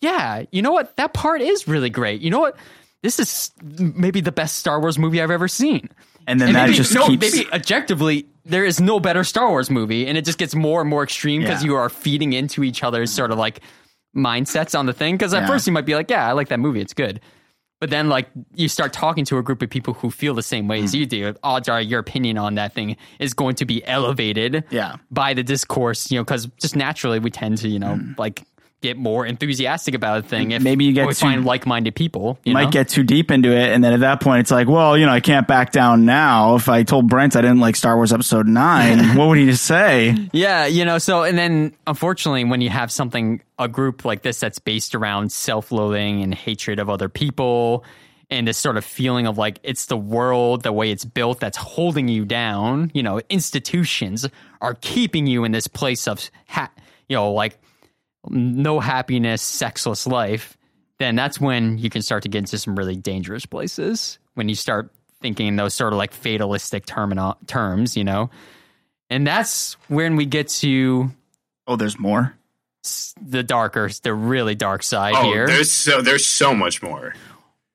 [0.00, 0.96] Yeah, you know what?
[0.96, 2.20] That part is really great.
[2.20, 2.56] You know what?
[3.02, 5.88] This is maybe the best Star Wars movie I've ever seen.
[6.26, 9.48] and then And that maybe, just no, keeps maybe objectively, there is no better Star
[9.48, 11.70] Wars movie, and it just gets more and more extreme because Yeah.
[11.70, 13.60] you are feeding into each other's sort of like
[14.16, 15.14] mindsets on the thing.
[15.16, 15.46] Because at Yeah.
[15.48, 17.20] first you might be like, "Yeah, I like that movie; it's good,"
[17.80, 20.66] but then like you start talking to a group of people who feel the same
[20.68, 20.98] way as Hmm.
[20.98, 21.34] you do.
[21.42, 24.96] Odds are your opinion on that thing is going to be elevated, Yeah.
[25.10, 26.10] by the discourse.
[26.10, 28.42] You know, because just naturally we tend to you know like
[28.86, 30.62] get more enthusiastic about a thing if.
[30.62, 32.38] Maybe you get we too- find like-minded people.
[32.44, 32.70] You might know?
[32.70, 35.12] get too deep into it, and then at that point, it's like, well, you know,
[35.12, 36.56] I can't back down now.
[36.56, 39.64] If I told Brent I didn't like Star Wars Episode Nine, what would he just
[39.64, 40.14] say?
[40.32, 44.38] Yeah, you know, so and then unfortunately when you have something a group like this
[44.40, 47.84] that's based around self-loathing and hatred of other people
[48.28, 51.56] and this sort of feeling of like it's the world the way it's built that's
[51.56, 54.28] holding you down, you know, institutions
[54.60, 56.70] are keeping you in this place of ha-
[57.08, 57.58] you know, like
[58.30, 60.56] no happiness, sexless life,
[60.98, 64.54] then that's when you can start to get into some really dangerous places when you
[64.54, 68.30] start thinking in those sort of like fatalistic termino- terms, you know.
[69.10, 71.10] And that's when we get to
[71.66, 72.34] Oh, there's more.
[73.20, 75.46] the darker, the really dark side Oh, here.
[75.46, 77.14] there's so there's so much more.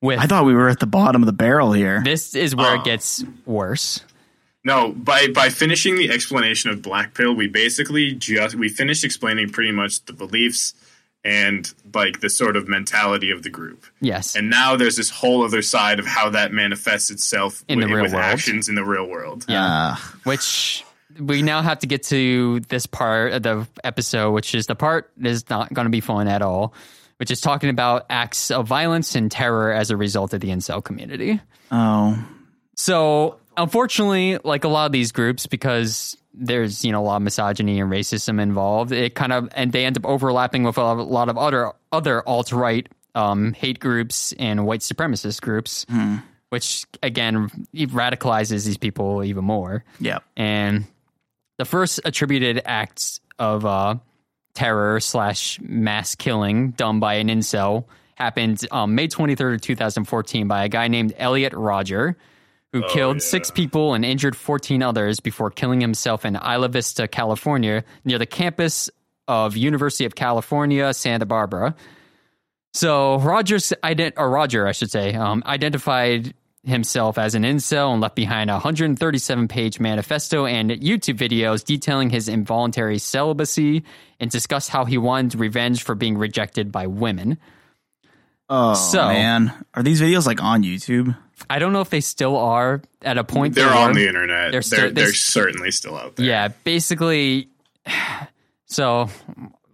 [0.00, 2.00] With I thought we were at the bottom of the barrel here.
[2.04, 2.80] this is where Oh.
[2.80, 4.00] it gets worse.
[4.64, 9.50] No, by by finishing the explanation of black pill, we basically just we finished explaining
[9.50, 10.74] pretty much the beliefs
[11.24, 13.84] and like the sort of mentality of the group.
[14.00, 14.34] Yes.
[14.36, 18.02] And now there's this whole other side of how that manifests itself In the real
[18.02, 18.24] with world.
[18.24, 19.44] actions in the real world.
[19.48, 19.64] Yeah.
[19.64, 20.84] Uh, which
[21.18, 25.10] we now have to get to this part of the episode, which is the part
[25.18, 26.74] that is not going to be fun at all,
[27.18, 30.82] which is talking about acts of violence and terror as a result of the incel
[30.82, 31.40] community.
[31.70, 32.18] oh,
[32.74, 37.22] So, unfortunately, like a lot of these groups, because there's you know a lot of
[37.22, 41.28] misogyny and racism involved, it kind of and they end up overlapping with a lot
[41.28, 45.86] of other other alt right um, hate groups and white supremacist groups,
[46.48, 49.84] which again radicalizes these people even more.
[50.00, 50.18] yeah.
[50.36, 50.84] And
[51.58, 53.96] the first attributed acts of uh,
[54.54, 57.84] terror slash mass killing done by an incel
[58.14, 62.16] happened um, May 23rd, of 2014 by a guy named Elliot Rodger,
[62.72, 63.20] who killed yeah.
[63.20, 68.26] six people and injured 14 others before killing himself in Isla Vista, California, near the
[68.26, 68.88] campus
[69.28, 71.74] of University of California, Santa Barbara.
[72.72, 78.00] So Rogers, ident- or Rodger, I should say, um, identified himself as an incel and
[78.00, 83.82] left behind a 137 page manifesto and YouTube videos detailing his involuntary celibacy
[84.20, 87.36] and discussed how he wanted revenge for being rejected by women.
[88.48, 91.16] Oh So- man, are these videos like on YouTube?
[91.50, 93.54] I don't know if they still are at a point.
[93.54, 93.94] They're on were.
[93.94, 94.52] the internet.
[94.52, 96.26] They're They're they're, they- certainly still out there.
[96.26, 97.48] Yeah, basically.
[98.66, 99.10] So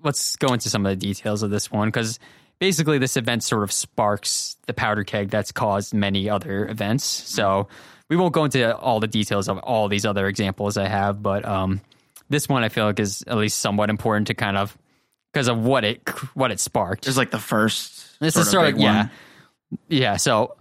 [0.02, 2.18] let's go into some of the details of this one because
[2.58, 7.04] basically this event sort of sparks the powder keg that's caused many other events.
[7.04, 7.68] So
[8.08, 11.44] we won't go into all the details of all these other examples I have, but
[11.44, 11.80] um,
[12.28, 14.76] this one I feel like is at least somewhat important to kind of
[15.32, 17.04] because of what it what it sparked.
[17.04, 18.18] There's like the first.
[18.18, 19.10] This sort is of sort of big yeah, one.
[19.88, 20.16] yeah.
[20.16, 20.56] So,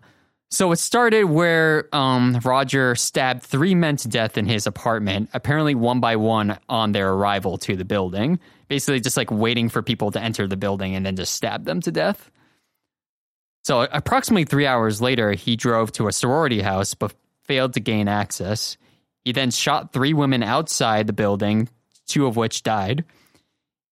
[0.50, 5.76] so it started where um, Rodger stabbed three men to death in his apartment, apparently
[5.76, 8.39] one by one on their arrival to the building.
[8.70, 11.82] Basically, just like waiting for people to enter the building and then just stab them
[11.82, 12.32] to death.
[13.66, 18.08] So, approximately three hours later, he drove to a sorority house but failed to gain
[18.08, 18.78] access.
[19.26, 21.68] He then shot three women outside the building,
[22.08, 23.04] two of which died.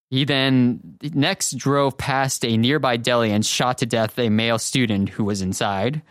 [0.10, 5.10] He then next drove past a nearby deli and shot to death a male student
[5.10, 6.01] who was inside.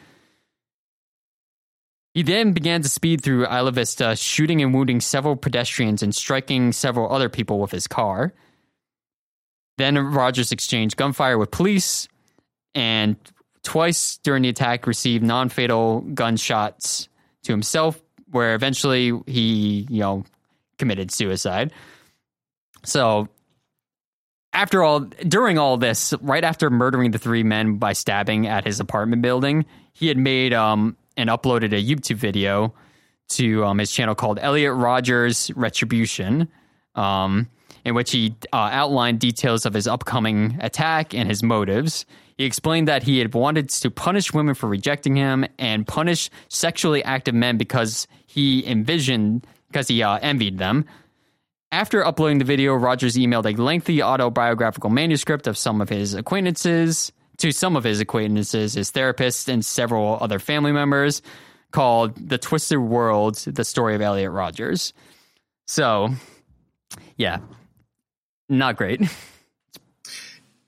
[2.15, 6.71] He then began to speed through Isla Vista, shooting and wounding several pedestrians and striking
[6.71, 8.33] several other people with his car.
[9.79, 12.09] Then Rogers exchanged gunfire with police
[12.75, 13.17] and
[13.65, 17.09] twice during the attack received non-fatal gunshots
[17.43, 18.01] to himself
[18.31, 20.25] where eventually he, you know,
[20.79, 21.73] committed suicide.
[22.85, 23.29] So
[24.53, 28.79] after all, during all this, right after murdering the three men by stabbing at his
[28.79, 32.75] apartment building, he had made um, and uploaded a YouTube video
[33.29, 36.49] to um, his channel called Elliot Rodger's Retribution,
[36.95, 37.49] um,
[37.85, 42.07] in which he uh, outlined details of his upcoming attack and his motives.
[42.37, 47.03] He explained that he had wanted to punish women for rejecting him and punish sexually
[47.05, 50.85] active men because he envisioned, because he uh, envied them.
[51.71, 57.13] After uploading the video, Rogers emailed a lengthy autobiographical manuscript of some of his acquaintances
[57.39, 61.23] to some of his acquaintances, his therapists, and several other family members
[61.73, 64.93] called The Twisted World The Story of Elliot Rogers.
[65.67, 66.11] So,
[67.17, 67.39] yeah,
[68.49, 69.01] not great.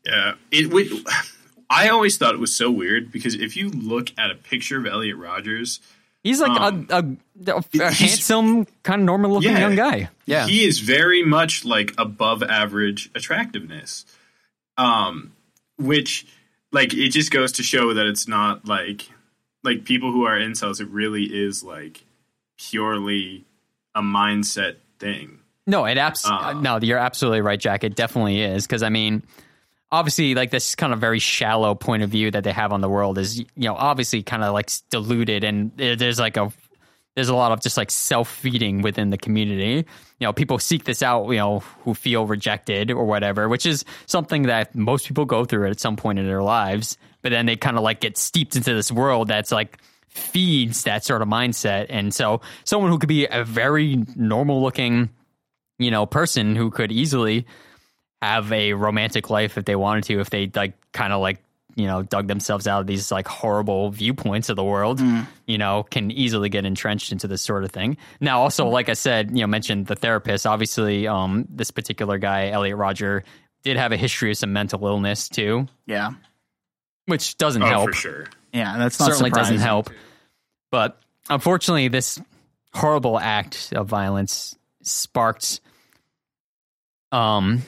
[0.05, 0.73] Yeah, it.
[0.73, 0.87] would
[1.69, 4.87] I always thought it was so weird because if you look at a picture of
[4.87, 5.81] Elliot Rogers,
[6.23, 9.59] He's like Um, a, a, a handsome, kind of normal looking Yeah.
[9.59, 10.09] young guy.
[10.27, 10.47] Yeah.
[10.47, 14.07] he is very much like above average attractiveness.
[14.79, 15.33] Um,
[15.79, 16.27] which
[16.73, 19.09] like it just goes to show that it's not like
[19.65, 20.81] like people who are incels.
[20.81, 22.05] It really is like
[22.59, 23.45] purely
[23.95, 25.39] a mindset thing.
[25.67, 26.53] No, it abs- Uh.
[26.61, 27.83] no, you're absolutely right, Jack.
[27.85, 29.23] It definitely is because I mean,
[29.91, 32.89] obviously, like this kind of very shallow point of view that they have on the
[32.89, 36.53] world is, you know, obviously kind of like diluted, and there's like a
[37.17, 39.87] there's a lot of just like self feeding within the community.
[40.21, 43.85] You know, people seek this out, you know, who feel rejected or whatever, which is
[44.05, 46.99] something that most people go through at some point in their lives.
[47.23, 51.05] But then they kind of like get steeped into this world that's like feeds that
[51.05, 51.87] sort of mindset.
[51.89, 55.09] And so someone who could be a very normal looking,
[55.79, 57.47] you know, person who could easily
[58.21, 61.39] have a romantic life if they wanted to, if they like kind of like,
[61.77, 65.01] you know, dug themselves out of these like horrible viewpoints of the world,
[65.47, 67.97] you know, can easily get entrenched into this sort of thing.
[68.21, 70.47] Now, also, like I said, you know, mentioned the therapist.
[70.47, 73.23] Obviously, um, this particular guy, Elliot Rodger,
[73.63, 76.13] did have a history of some mental illness too, Yeah,
[77.05, 78.27] which doesn't Oh, help for sure.
[78.53, 79.91] yeah, that's not certainly doesn't help.
[80.71, 80.99] But
[81.29, 82.19] unfortunately, this
[82.73, 85.61] horrible act of violence sparked
[87.13, 87.63] um,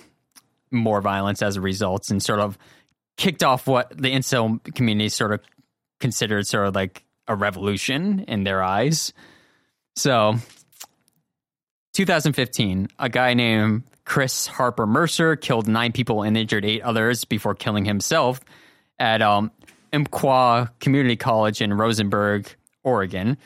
[0.70, 2.58] more violence as a result, and sort of
[3.18, 5.40] kicked off what the incel community sort of
[6.00, 9.12] considered sort of like a revolution in their eyes.
[9.96, 10.36] So,
[11.92, 17.54] 2015, a guy named Chris Harper Mercer killed nine people and injured eight others before
[17.54, 18.40] killing himself
[18.98, 19.50] at um,
[19.92, 22.48] Umpqua Community College in Rosenberg,
[22.84, 23.36] Oregon.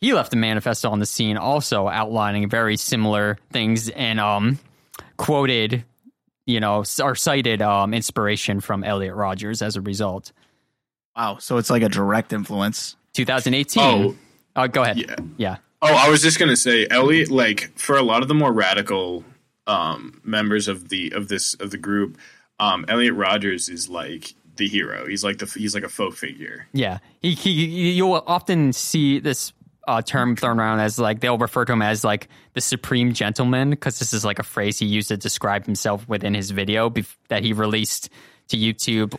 [0.00, 4.58] He left a manifesto on the scene, also outlining very similar things and um,
[5.16, 5.84] quoted,
[6.46, 10.32] you know, or cited um, inspiration from Elliot Rogers as a result.
[11.16, 11.38] Wow.
[11.38, 12.96] So it's like a direct influence.
[13.14, 13.82] 2018.
[13.82, 14.16] Oh.
[14.56, 14.98] Uh, go ahead.
[14.98, 15.16] Yeah.
[15.36, 15.56] Yeah.
[15.82, 17.30] Oh, I was just gonna say, Elliot.
[17.30, 19.22] Like for a lot of the more radical
[19.66, 22.16] um, members of the of this of the group,
[22.58, 25.06] um, Elliot Rogers is like the hero.
[25.06, 26.66] He's like the he's like a folk figure.
[26.72, 29.52] Yeah, he, he you'll often see this
[29.86, 33.70] uh, term thrown around as like they'll refer to him as like the supreme gentleman
[33.70, 37.16] because this is like a phrase he used to describe himself within his video bef-
[37.28, 38.08] that he released
[38.48, 39.18] to YouTube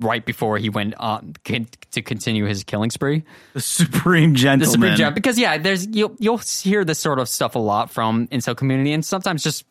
[0.00, 3.22] right before he went on con- to continue his killing spree.
[3.54, 4.58] The supreme gentleman.
[4.58, 7.90] The supreme gentleman, because yeah, there's you'll you'll hear this sort of stuff a lot
[7.90, 9.64] from incel community and sometimes just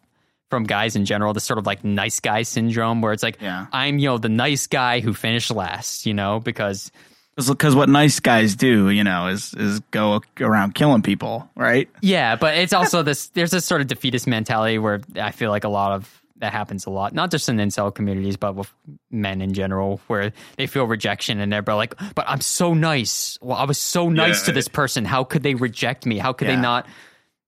[0.50, 3.68] from guys in general, this sort of like nice guy syndrome where it's like Yeah.
[3.72, 6.92] I'm you know the nice guy who finished last, you know, because
[7.38, 11.90] Because what nice guys do, you know, is is go around killing people, right?
[12.02, 13.28] Yeah, but it's also this.
[13.30, 16.88] There's this sort of defeatist mentality where I feel like a lot of that happens
[16.88, 18.72] a lot, not just in incel communities, but with
[19.12, 23.38] men in general, where they feel rejection and they're like, "But I'm so nice.
[23.42, 24.46] Well, I was so nice Yeah.
[24.48, 25.06] to this person.
[25.06, 26.18] How could they reject me?
[26.18, 26.56] How could Yeah.
[26.56, 26.88] they not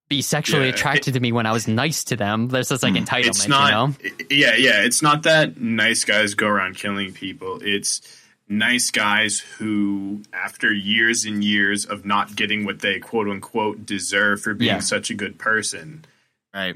[0.10, 2.94] be sexually Yeah, attracted to me when I was nice to them?" There's this like
[2.96, 3.04] hmm.
[3.04, 3.66] entitlement, It's not.
[4.02, 4.16] you know?
[4.30, 4.82] Yeah, yeah.
[4.84, 7.60] It's not that nice guys go around killing people.
[7.64, 8.00] It's
[8.48, 14.42] nice guys who, after years and years of not getting what they quote unquote deserve
[14.42, 14.80] for being Yeah.
[14.80, 16.06] such a good person,
[16.54, 16.76] Right.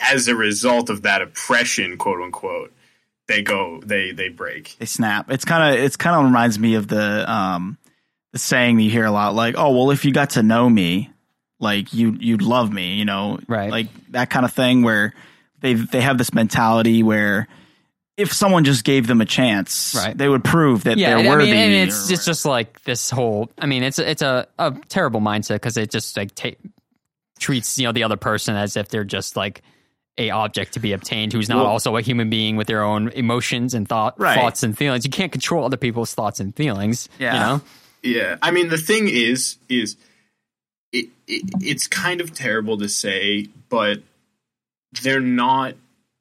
[0.00, 2.72] as a result of that oppression, quote unquote,
[3.26, 4.76] they go, they they break.
[4.78, 5.30] They snap.
[5.30, 7.78] It's kind of it's kind of reminds me of the um
[8.32, 10.68] the saying that you hear a lot, like, "Oh, well, if you got to know
[10.68, 11.10] me,
[11.60, 13.70] like you you'd love me," you know, Right.
[13.70, 15.14] Like that kind of thing where
[15.60, 17.46] they they have this mentality where
[18.16, 20.16] if someone just gave them a chance, Right.
[20.16, 21.50] they would prove that Yeah, they're and I worthy.
[21.50, 23.50] mean, and it's or- it's just like this whole.
[23.58, 26.50] I mean, it's it's a, a terrible mindset because it just like ta-
[27.38, 29.62] treats you know the other person as if they're just like
[30.16, 33.08] a object to be obtained who's not Well- also a human being with their own
[33.08, 34.36] emotions and thought Right.
[34.38, 35.04] thoughts and feelings.
[35.04, 37.08] You can't control other people's thoughts and feelings.
[37.18, 37.34] Yeah.
[37.34, 37.60] you know.
[38.04, 39.96] Yeah, I mean the thing is, is
[40.92, 44.02] it, it it's kind of terrible to say, but
[45.02, 45.74] they're not,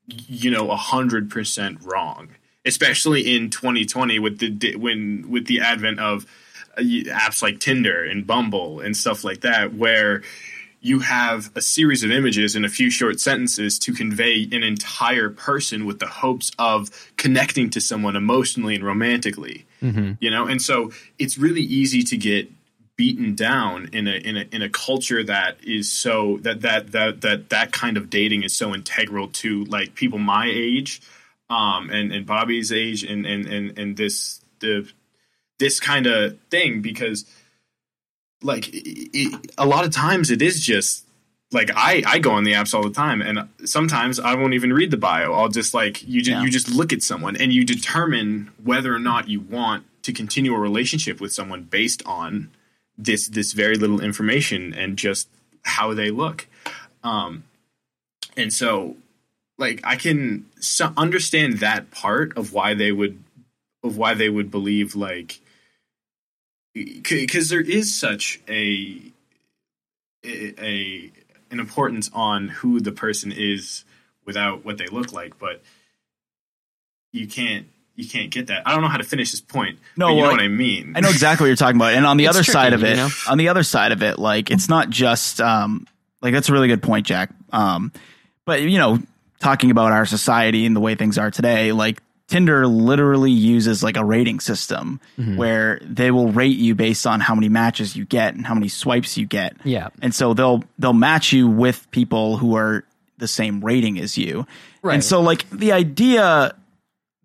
[0.07, 2.29] you know, a hundred percent wrong.
[2.65, 6.25] Especially in 2020 with the when with the advent of
[6.77, 10.21] uh, apps like Tinder and Bumble and stuff like that, where
[10.83, 15.29] you have a series of images in a few short sentences to convey an entire
[15.29, 19.65] person with the hopes of connecting to someone emotionally and romantically
[20.19, 22.49] you know and so it's really easy to get
[22.95, 27.21] beaten down in a in a in a culture that is so that that that
[27.21, 31.01] that that kind of dating is so integral to like people my age
[31.49, 34.87] um and and Bobby's age and and and and this the
[35.59, 37.25] this kind of thing because
[38.43, 41.05] like it, it, a lot of times it is just
[41.51, 44.73] like I, I go on the apps all the time and sometimes I won't even
[44.73, 45.33] read the bio.
[45.33, 46.41] I'll just like you just Yeah.
[46.43, 50.53] you just look at someone and you determine whether or not you want to continue
[50.53, 52.51] a relationship with someone based on
[52.97, 55.29] this this very little information and just
[55.63, 56.47] how they look.
[57.03, 57.43] Um
[58.37, 58.97] and so
[59.57, 63.23] like I can so understand that part of why they would
[63.83, 65.39] of why they would believe like
[66.73, 69.01] because there is such a
[70.23, 71.11] a, a
[71.51, 73.85] an importance on who the person is
[74.25, 75.61] without what they look like, but
[77.11, 78.63] you can't you can't get that.
[78.67, 79.77] I don't know how to finish this point.
[79.95, 80.93] No, but you well, know what I mean.
[80.95, 81.93] I know exactly what you're talking about.
[81.93, 83.09] And on the It's other tricky, side of you it, know?
[83.29, 85.85] on the other side of it, like it's not just um
[86.21, 87.29] like that's a really good point, Jack.
[87.51, 87.91] Um
[88.45, 88.99] but you know,
[89.39, 93.97] talking about our society and the way things are today, like Tinder literally uses like
[93.97, 95.35] a rating system Mm-hmm.
[95.37, 98.69] where they will rate you based on how many matches you get and how many
[98.69, 99.55] swipes you get.
[99.63, 99.89] Yeah.
[100.01, 102.85] And so they'll they'll match you with people who are
[103.19, 104.47] the same rating as you.
[104.81, 104.95] Right.
[104.95, 106.55] And so like the idea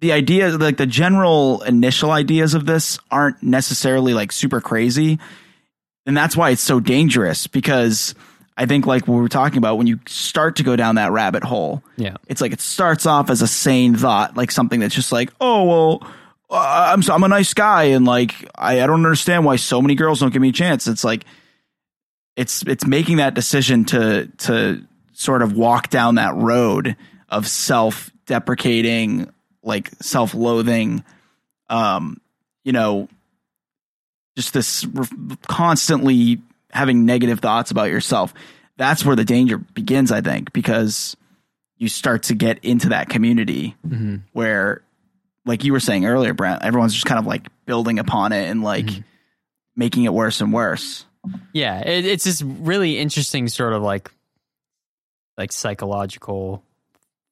[0.00, 5.18] the idea like the general initial ideas of this aren't necessarily like super crazy.
[6.06, 8.14] And that's why it's so dangerous because
[8.56, 11.12] I think like what we were talking about when you start to go down that
[11.12, 11.82] rabbit hole.
[11.96, 12.16] Yeah.
[12.26, 15.64] It's like it starts off as a sane thought, like something that's just like, "Oh,
[15.64, 16.10] well,
[16.50, 19.82] uh, I'm so, I'm a nice guy and like I, I don't understand why so
[19.82, 21.24] many girls don't give me a chance." It's like
[22.36, 24.82] it's it's making that decision to to
[25.12, 26.96] sort of walk down that road
[27.28, 29.30] of self deprecating,
[29.68, 31.04] like self loathing,
[31.68, 32.20] um,
[32.64, 33.08] you know,
[34.34, 34.86] just this
[35.46, 36.40] constantly
[36.72, 38.34] having negative thoughts about yourself.
[38.76, 41.16] That's where the danger begins, I think, because
[41.76, 43.76] you start to get into that community
[44.32, 44.82] where,
[45.44, 48.62] like you were saying earlier, Brent, everyone's just kind of like building upon it and
[48.62, 48.86] like
[49.76, 51.04] making it worse and worse.
[51.52, 54.10] Yeah, it, it's this really interesting sort of like
[55.36, 56.62] like psychological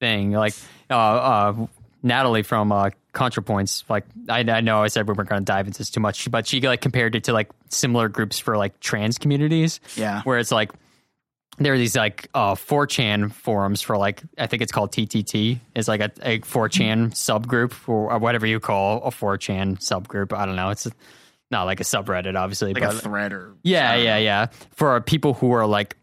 [0.00, 0.32] thing.
[0.32, 0.54] Like
[0.90, 1.66] uh, uh,
[2.02, 5.66] Natalie from uh, ContraPoints, like I, I know I said we weren't going to dive
[5.66, 8.78] into this too much, but she like compared it to like similar groups for like
[8.80, 9.80] trans communities.
[9.96, 10.22] Yeah.
[10.22, 10.70] where it's like
[11.58, 15.88] there are these like uh 4chan forums for like I think it's called TTT is
[15.88, 20.36] like a, a 4chan subgroup or, or whatever you call a 4chan subgroup.
[20.36, 20.68] I don't know.
[20.70, 20.86] It's
[21.50, 24.46] not like a subreddit, obviously, Like but a thread or yeah, yeah, yeah.
[24.72, 25.96] For people who are like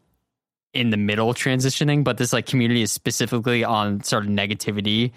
[0.74, 5.12] in the middle transitioning, but this like community is specifically on sort of negativity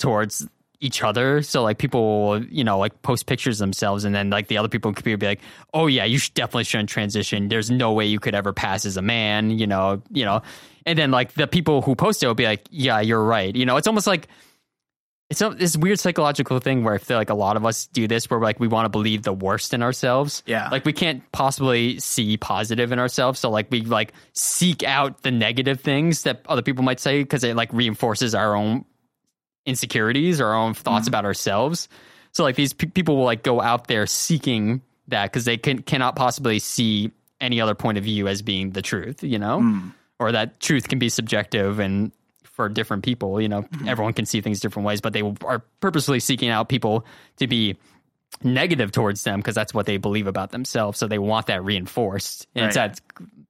[0.00, 0.46] towards
[0.80, 1.42] each other.
[1.42, 4.68] So like people, will, you know, like post pictures themselves, and then like the other
[4.68, 5.40] people in the community be like,
[5.72, 7.48] "Oh yeah, you should definitely shouldn't transition.
[7.48, 10.42] There's no way you could ever pass as a man." You know, you know,
[10.86, 13.66] and then like the people who post it will be like, "Yeah, you're right." You
[13.66, 14.28] know, it's almost like
[15.30, 18.08] it's a, this weird psychological thing where I feel like a lot of us do
[18.08, 20.42] this where like we want to believe the worst in ourselves.
[20.44, 20.68] Yeah.
[20.70, 23.38] Like we can't possibly see positive in ourselves.
[23.38, 27.44] So like we like seek out the negative things that other people might say because
[27.44, 28.84] it like reinforces our own
[29.66, 31.10] insecurities, our own thoughts mm-hmm.
[31.10, 31.88] about ourselves.
[32.32, 35.82] So like these pe- people will like go out there seeking that because they can
[35.82, 39.92] cannot possibly see any other point of view as being the truth, you know, mm.
[40.18, 42.12] or that truth can be subjective and
[42.44, 43.88] for different people, you know, mm-hmm.
[43.88, 47.06] everyone can see things different ways, but they are purposely seeking out people
[47.38, 47.76] to be
[48.42, 50.98] negative towards them because that's what they believe about themselves.
[50.98, 52.46] So they want that reinforced.
[52.54, 53.00] And it's that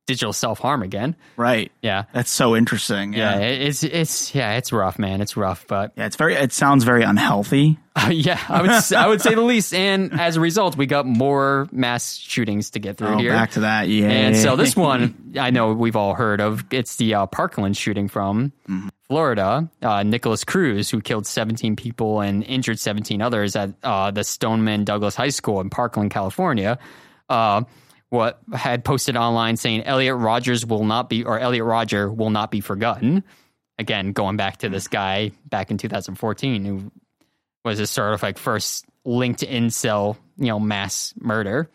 [0.06, 1.14] digital self harm again.
[1.36, 1.70] right.
[1.82, 2.04] Yeah.
[2.12, 3.12] That's so interesting.
[3.12, 3.46] Yeah, Yeah.
[3.46, 5.20] it's it's yeah, it's rough, man.
[5.20, 6.34] It's rough, but Yeah, it's very.
[6.34, 7.78] It sounds very unhealthy.
[8.10, 9.72] yeah, I would I would say the least.
[9.74, 13.30] And as a result, we got more mass shootings to get through Oh, here.
[13.32, 13.88] back to that.
[13.88, 14.08] Yeah.
[14.08, 16.64] And so this one, I know we've all heard of.
[16.72, 18.52] It's the uh, Parkland shooting from
[19.10, 19.68] Florida.
[19.82, 24.84] Uh, Nikolas Cruz, who killed 17 people and injured 17 others at uh, the Stoneman
[24.84, 26.78] Douglas High School in Parkland, California.
[27.28, 27.64] Uh,
[28.10, 32.52] what had posted online saying Elliot Rogers will not be, or Elliot Rodger will not
[32.52, 33.24] be forgotten.
[33.80, 36.92] Again, going back to this guy back in 2014 who
[37.64, 41.68] was his sort of like first linked incel, you know, mass murder.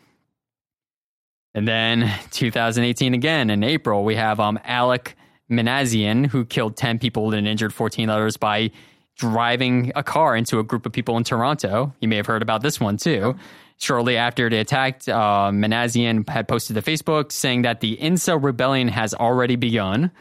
[1.54, 5.16] And then 2018 again in April, we have um, Alek
[5.50, 8.72] Minassian, who killed 10 people and injured 14 others by
[9.18, 11.94] driving a car into a group of people in Toronto.
[12.00, 13.36] You may have heard about this one too.
[13.78, 18.88] Shortly after the attack, uh, Minassian had posted to Facebook saying that the incel rebellion
[18.88, 20.12] has already begun.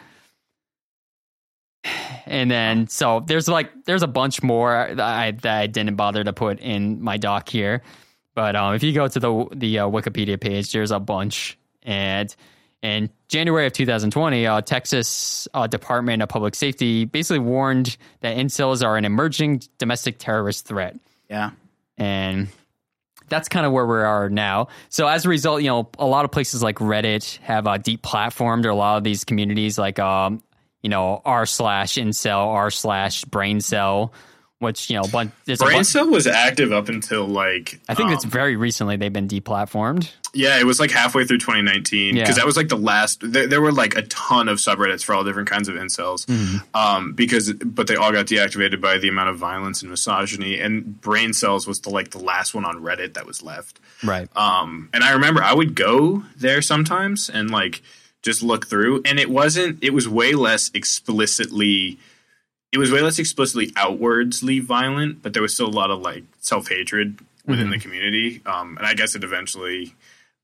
[2.27, 6.25] And then, so there's like, there's a bunch more that I, that I didn't bother
[6.25, 7.83] to put in my doc here.
[8.35, 11.59] But um, if you go to the the uh, Wikipedia page, there's a bunch.
[11.83, 12.35] And
[12.85, 18.85] in January of 2020, uh, Texas uh, Department of Public Safety basically warned that incels
[18.85, 20.97] are an emerging domestic terrorist threat.
[21.31, 21.53] yeah.
[21.97, 22.49] And
[23.29, 24.69] that's kind of where we are now.
[24.91, 28.03] So as a result, you know, a lot of places like Reddit have uh, deep
[28.03, 30.43] platformed, or a lot of these communities like, um,
[30.83, 34.13] you know, r slash incel, r slash brain cell,
[34.65, 37.95] which you know, but there's a Brain bunch- Cell was active up until like I
[37.95, 40.11] think um, it's very recently they've been deplatformed.
[40.33, 42.35] yeah, it was like halfway through 2019 because Yeah.
[42.35, 43.21] that was like the last.
[43.23, 46.77] There, there were like a ton of subreddits for all different kinds of incels, Mm-hmm.
[46.77, 50.59] um, because but they all got deactivated by the amount of violence and misogyny.
[50.59, 53.79] And Braincels was the like the last one on Reddit that was left.
[54.03, 54.29] Right.
[54.37, 57.83] Um, and I remember I would go there sometimes and like
[58.23, 59.85] just look through, and it wasn't.
[59.85, 61.99] It was way less explicitly.
[62.75, 66.25] It was way less explicitly outwardsly violent, but there was still a lot of like
[66.41, 68.43] self hatred within the community.
[68.45, 69.95] Um, and I guess it eventually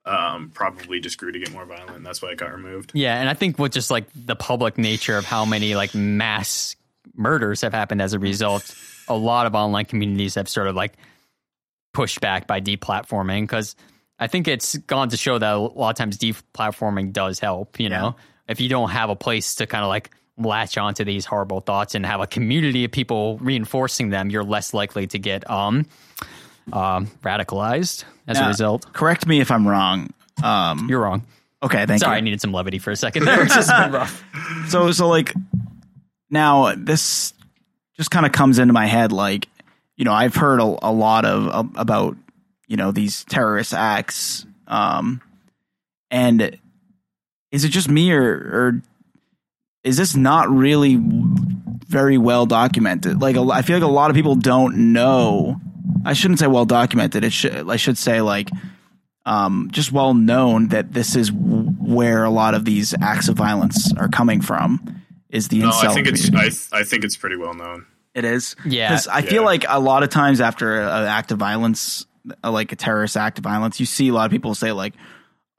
[0.05, 1.97] um, probably just grew to get more violent.
[1.97, 2.93] And that's why it got removed.
[2.95, 6.77] Yeah, and I think with just like the public nature of how many like mass
[7.15, 8.75] murders have happened as a result,
[9.09, 10.93] a lot of online communities have sort of like
[11.93, 13.75] pushed back by deplatforming because
[14.19, 17.81] I think it's gone to show that a lot of times deplatforming does help.
[17.81, 18.17] You know,
[18.47, 20.11] if you don't have a place to kind of like
[20.41, 24.73] latch onto these horrible thoughts and have a community of people reinforcing them, you're less
[24.75, 25.87] likely to get um,
[26.73, 28.93] um radicalized as a result.
[28.93, 30.13] Correct me if I'm wrong.
[30.43, 31.25] Um, You're wrong.
[31.63, 32.07] okay, thank you.
[32.07, 33.43] Sorry, I needed some levity for a second there.
[33.45, 34.25] It's just been rough.
[34.69, 35.35] so so like
[36.31, 37.35] now this
[37.97, 39.49] just kind of comes into my head like
[39.97, 42.17] you know i've heard a, a lot of of- about
[42.69, 45.21] you know these terrorist acts um
[46.11, 46.57] and
[47.51, 48.83] is it just me or or
[49.85, 53.21] is this not really very well documented.
[53.21, 55.61] Like I feel like a lot of people don't know.
[56.05, 57.25] I shouldn't say well documented.
[57.25, 58.49] It should I should say like
[59.27, 63.93] um, just well known that this is where a lot of these acts of violence
[63.97, 65.03] are coming from.
[65.29, 66.73] Is the No, incel I think it's.
[66.73, 67.87] I, I think it's pretty well known.
[68.15, 68.57] It is.
[68.67, 68.89] Yeah.
[68.89, 69.47] Because I feel Yeah.
[69.47, 72.05] like a lot of times after an act of violence,
[72.43, 74.95] like a terrorist act of violence, you see a lot of people say like,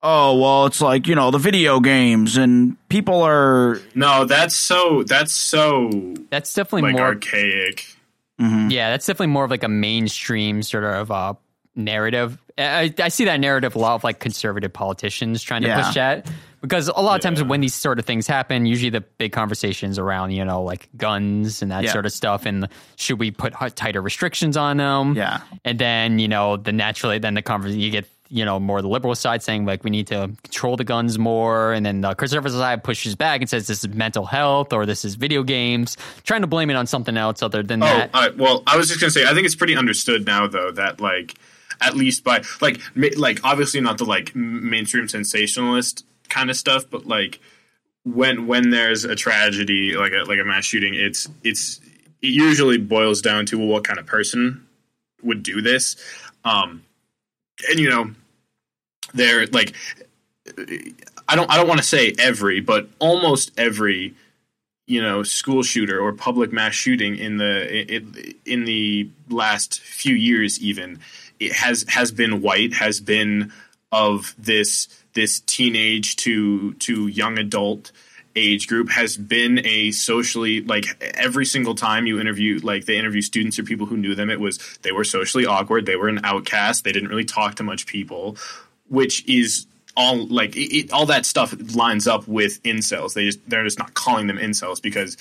[0.03, 5.03] "Oh, well, it's like you know the video games and people are." No, that's so
[5.03, 5.90] that's so
[6.30, 7.07] That's definitely like more.
[7.07, 7.86] archaic.
[8.40, 11.36] Yeah, that's definitely more of like a mainstream sort of uh,
[11.76, 12.40] narrative.
[12.57, 15.84] I, I see that narrative a lot of like conservative politicians trying to Yeah.
[15.86, 16.30] push that
[16.60, 17.45] because a lot of times Yeah.
[17.45, 21.61] when these sort of things happen, usually the big conversations around you know like guns
[21.61, 21.91] and that Yeah.
[21.91, 25.15] sort of stuff, and should we put tighter restrictions on them?
[25.15, 25.41] Yeah.
[25.64, 28.88] and then you know the naturally then the conversation you get you know more the
[28.88, 31.74] liberal side saying like we need to control the guns more.
[31.74, 35.03] And then the conservative side pushes back and says this is mental health or this
[35.06, 35.98] is video games.
[36.24, 38.10] Trying to blame it on something else other than Oh, that.
[38.14, 41.02] Uh, well, I was just gonna say, I think it's pretty understood now, though, that
[41.02, 41.36] like,
[41.82, 46.86] at least by like, ma- like obviously not the like mainstream sensationalist kind of stuff,
[46.90, 47.40] but like
[48.03, 51.80] when when there's a tragedy like a like a mass shooting, it's it's
[52.22, 54.66] it usually boils down to well, what kind of person
[55.24, 55.95] would do this,
[56.45, 56.84] um,
[57.70, 58.12] and you know,
[59.14, 59.74] they're like,
[61.28, 64.16] I don't I don't want to say every, but almost every
[64.88, 70.16] you know school shooter or public mass shooting in the in, in the last few
[70.16, 71.00] years even
[71.40, 73.54] it has has been white has been
[73.92, 77.92] of this this teenage to to young adult
[78.36, 80.86] age group has been a socially like
[81.16, 84.40] every single time you interview like they interview students or people who knew them it
[84.40, 87.86] was they were socially awkward they were an outcast they didn't really talk to much
[87.86, 88.38] people
[88.88, 93.14] which is all like it, it, all that stuff lines up with incels.
[93.14, 95.18] They just they're just not calling them incels because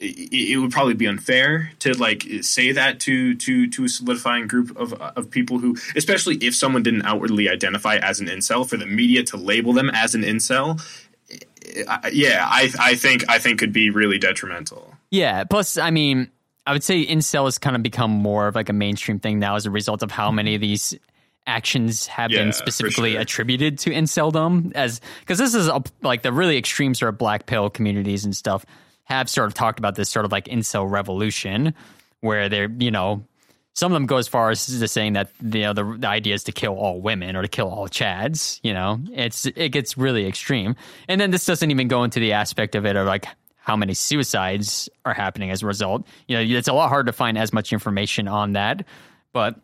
[0.00, 4.46] it, it would probably be unfair to like say that to to to a solidifying
[4.46, 8.76] group of of people who, especially if someone didn't outwardly identify as an incel, for
[8.76, 10.80] the media to label them as an incel.
[11.88, 14.94] I- Yeah, I I think I think could be really detrimental.
[15.10, 15.44] Yeah.
[15.44, 16.30] Plus, I mean,
[16.66, 19.54] I would say incel has kind of become more of like a mainstream thing now
[19.56, 20.94] as a result of how many of these
[21.46, 23.20] actions have Yeah, been specifically sure.
[23.20, 27.44] attributed to inceldom as because this is a, like the really extreme sort of black
[27.46, 28.64] pill communities and stuff
[29.04, 31.74] have sort of talked about this sort of like incel revolution
[32.20, 33.22] where they're you know
[33.74, 36.34] some of them go as far as to saying that you know the, the idea
[36.34, 39.00] is to kill all women or to kill all chads you know?
[39.12, 40.76] It's it gets really extreme.
[41.08, 43.26] And then this doesn't even go into the aspect of it of like
[43.56, 46.06] how many suicides are happening as a result.
[46.28, 48.86] You know it's a lot hard to find as much information on that
[49.32, 49.60] but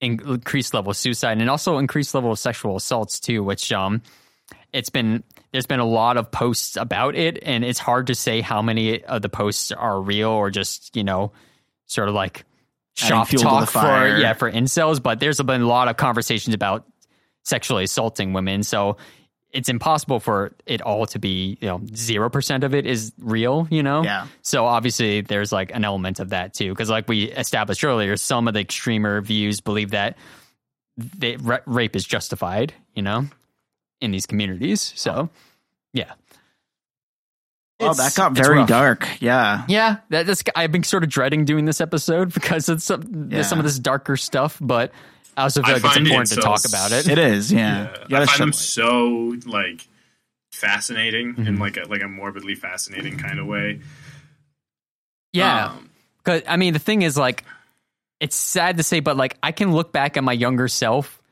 [0.00, 4.00] increased level of suicide and also increased level of sexual assaults too which um
[4.72, 8.40] it's been there's been a lot of posts about it and it's hard to say
[8.40, 11.32] how many of the posts are real or just you know
[11.86, 12.44] sort of like
[12.98, 15.96] shop fuel to the talk for yeah for incels but there's been a lot of
[15.96, 16.86] conversations about
[17.44, 18.96] sexually assaulting women so
[19.50, 23.66] it's impossible for it all to be you know zero percent of it is real
[23.70, 24.02] you know?
[24.02, 24.26] Yeah.
[24.42, 28.48] so obviously there's like an element of that too because like we established earlier some
[28.48, 30.18] of the extremer views believe that
[30.96, 33.26] they, ra- rape is justified you know
[34.00, 35.30] in these communities so
[35.92, 36.12] yeah
[37.80, 39.06] Oh, that got very dark.
[39.20, 39.64] Yeah.
[39.68, 43.48] yeah, that, that's I've been sort of dreading doing this episode because it's some, there's
[43.48, 44.90] some of this darker stuff, but
[45.36, 47.08] I also feel I like it's find important to talk about it.
[47.08, 47.52] It is.
[47.52, 47.84] Yeah.
[47.92, 48.54] Yeah, You I find them it.
[48.56, 49.86] so like
[50.52, 51.46] fascinating Mm-hmm.
[51.46, 53.80] in like a like a morbidly fascinating kind of way.
[55.32, 57.44] Yeah, Um, because I mean the thing is like,
[58.20, 61.22] it's sad to say, but like I can look back at my younger self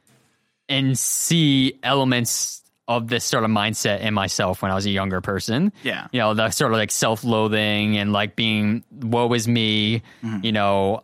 [0.69, 5.21] and see elements of this sort of mindset in myself when I was a younger
[5.21, 5.73] person.
[5.83, 6.07] Yeah.
[6.13, 10.45] you know the sort of like self-loathing and like being woe is me Mm-hmm.
[10.45, 11.03] you know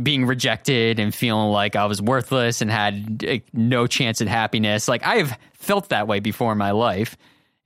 [0.00, 4.88] being rejected and feeling like i was worthless and had like, no chance at happiness
[4.88, 7.16] like i've felt that way before in my life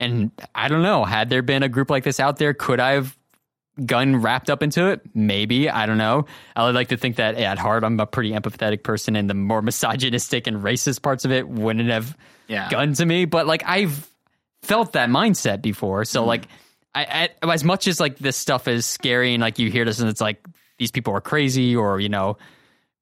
[0.01, 3.17] and i don't know had there been a group like this out there could i've
[3.85, 6.25] gun wrapped up into it maybe i don't know
[6.55, 9.33] i would like to think that at heart i'm a pretty empathetic person and the
[9.33, 12.69] more misogynistic and racist parts of it wouldn't have Yeah.
[12.69, 14.09] gun to me but like i've
[14.65, 16.05] felt that mindset before.
[16.05, 16.27] So mm-hmm.
[16.27, 16.47] like,
[16.93, 19.99] I, I as much as like this stuff is scary and like you hear this
[19.99, 20.45] and it's like
[20.77, 22.37] these people are crazy or you know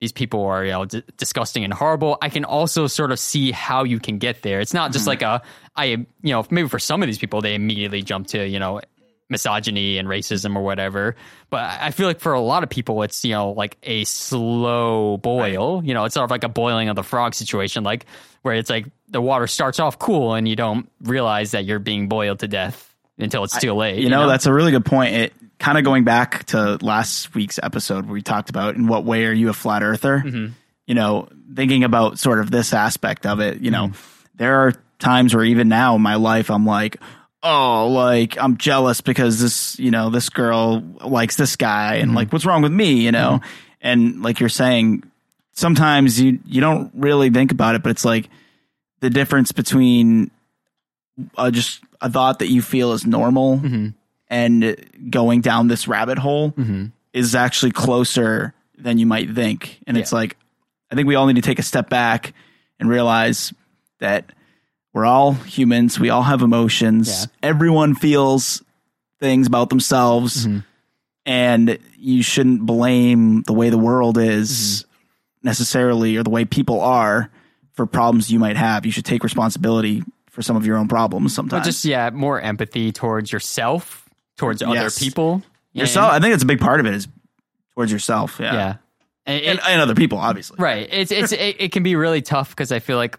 [0.00, 2.18] these people are you know d- disgusting and horrible.
[2.20, 4.60] I can also sort of see how you can get there.
[4.60, 5.10] It's not just mm-hmm.
[5.10, 5.42] like a
[5.76, 8.80] I you know maybe for some of these people they immediately jump to you know
[9.28, 11.16] misogyny and racism or whatever.
[11.50, 15.16] But I feel like for a lot of people, it's you know like a slow
[15.18, 15.82] boil.
[15.84, 18.06] You know, it's sort of like a boiling of the frog situation, like
[18.42, 22.08] where it's like the water starts off cool and you don't realize that you're being
[22.08, 24.00] boiled to death until it's too late.
[24.00, 25.14] You know, that's a really good point.
[25.14, 29.04] It kind of going back to last week's episode where we talked about in what
[29.04, 30.18] way are you a flat earther?
[30.18, 30.52] Mm-hmm.
[30.86, 34.26] You know, thinking about sort of this aspect of it, you know, mm-hmm.
[34.34, 36.98] there are times where even now in my life, I'm like,
[37.44, 42.16] oh, like I'm jealous because this, you know, this girl likes this guy and mm-hmm.
[42.16, 43.38] like, what's wrong with me, you know?
[43.40, 43.48] Mm-hmm.
[43.82, 45.04] And like you're saying,
[45.52, 48.30] sometimes you, you don't really think about it, but it's like
[49.00, 50.30] the difference between
[51.36, 53.88] uh, just a thought that you feel is normal mm-hmm.
[54.28, 56.54] and going down this rabbit hole
[57.12, 59.80] is actually closer than you might think.
[59.86, 60.36] And it's like,
[60.90, 62.32] I think we all need to take a step back
[62.80, 63.52] and realize
[64.00, 64.32] that
[64.94, 66.00] we're all humans.
[66.00, 67.08] We all have emotions.
[67.08, 67.26] Yeah.
[67.50, 68.62] Everyone feels
[69.20, 70.46] things about themselves.
[70.46, 70.58] Mm-hmm.
[71.26, 75.48] And you shouldn't blame the way the world is mm-hmm.
[75.48, 77.30] necessarily or the way people are
[77.72, 78.86] for problems you might have.
[78.86, 81.62] You should take responsibility for some of your own problems sometimes.
[81.62, 85.42] But just yeah, more empathy towards yourself, towards other people.
[85.72, 86.12] yourself.
[86.12, 87.08] I think that's a big part of it is
[87.74, 88.38] towards yourself.
[88.38, 88.46] Yeah.
[88.46, 88.76] And- yeah.
[89.26, 90.56] And it- And, and other people, obviously.
[90.60, 90.86] Right.
[90.92, 93.18] It's it's it, it can be really tough because I feel like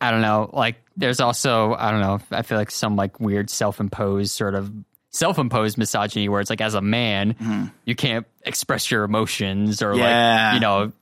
[0.00, 0.50] I don't know.
[0.52, 2.20] Like there's also I don't know.
[2.30, 4.70] I feel like some like weird self-imposed sort of
[5.10, 9.98] self-imposed misogyny where it's like as a man you can't express your emotions or Mm-hmm.
[10.00, 10.46] Yeah.
[10.46, 10.82] like you know.
[10.82, 10.92] it-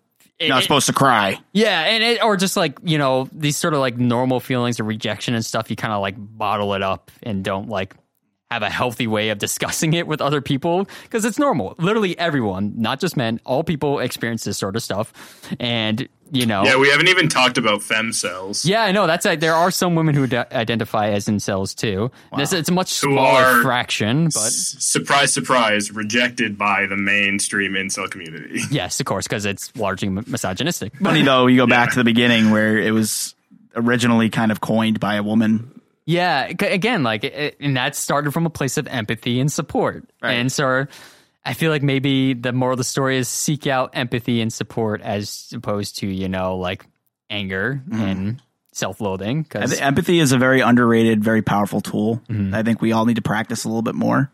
[0.47, 1.39] You're not supposed to cry.
[1.53, 4.87] yeah, and it, or just like you know these sort of like normal feelings of
[4.87, 5.69] rejection and stuff.
[5.69, 7.95] You kind of like bottle it up and don't like
[8.51, 11.75] have a healthy way of discussing it with other people because it's normal.
[11.79, 15.13] Literally everyone, not just men, all people experience this sort of stuff,
[15.61, 16.63] and you know.
[16.65, 18.65] Yeah, we haven't even talked about femcels.
[18.67, 19.07] Yeah, I know.
[19.07, 22.11] That's a, there are some women who d- identify as incels too.
[22.37, 28.11] This it's a much smaller fraction, but S- surprise, surprise, rejected by the mainstream incel
[28.11, 28.61] community.
[28.71, 30.97] yes, of course, because it's largely m- misogynistic.
[30.97, 33.35] Funny though, you go back to the beginning where it was
[33.77, 35.78] originally kind of coined by a woman.
[36.09, 40.09] Yeah, again, like, it, and that started from a place of empathy and support.
[40.23, 40.33] Right.
[40.33, 40.87] And so
[41.45, 45.03] I feel like maybe the moral of the story is seek out empathy and support
[45.03, 46.87] as opposed to, you know, like
[47.29, 48.41] anger and
[48.73, 49.43] self loathing.
[49.43, 52.23] Because empathy is a very underrated, very powerful tool.
[52.55, 54.33] I think we all need to practice a little bit more.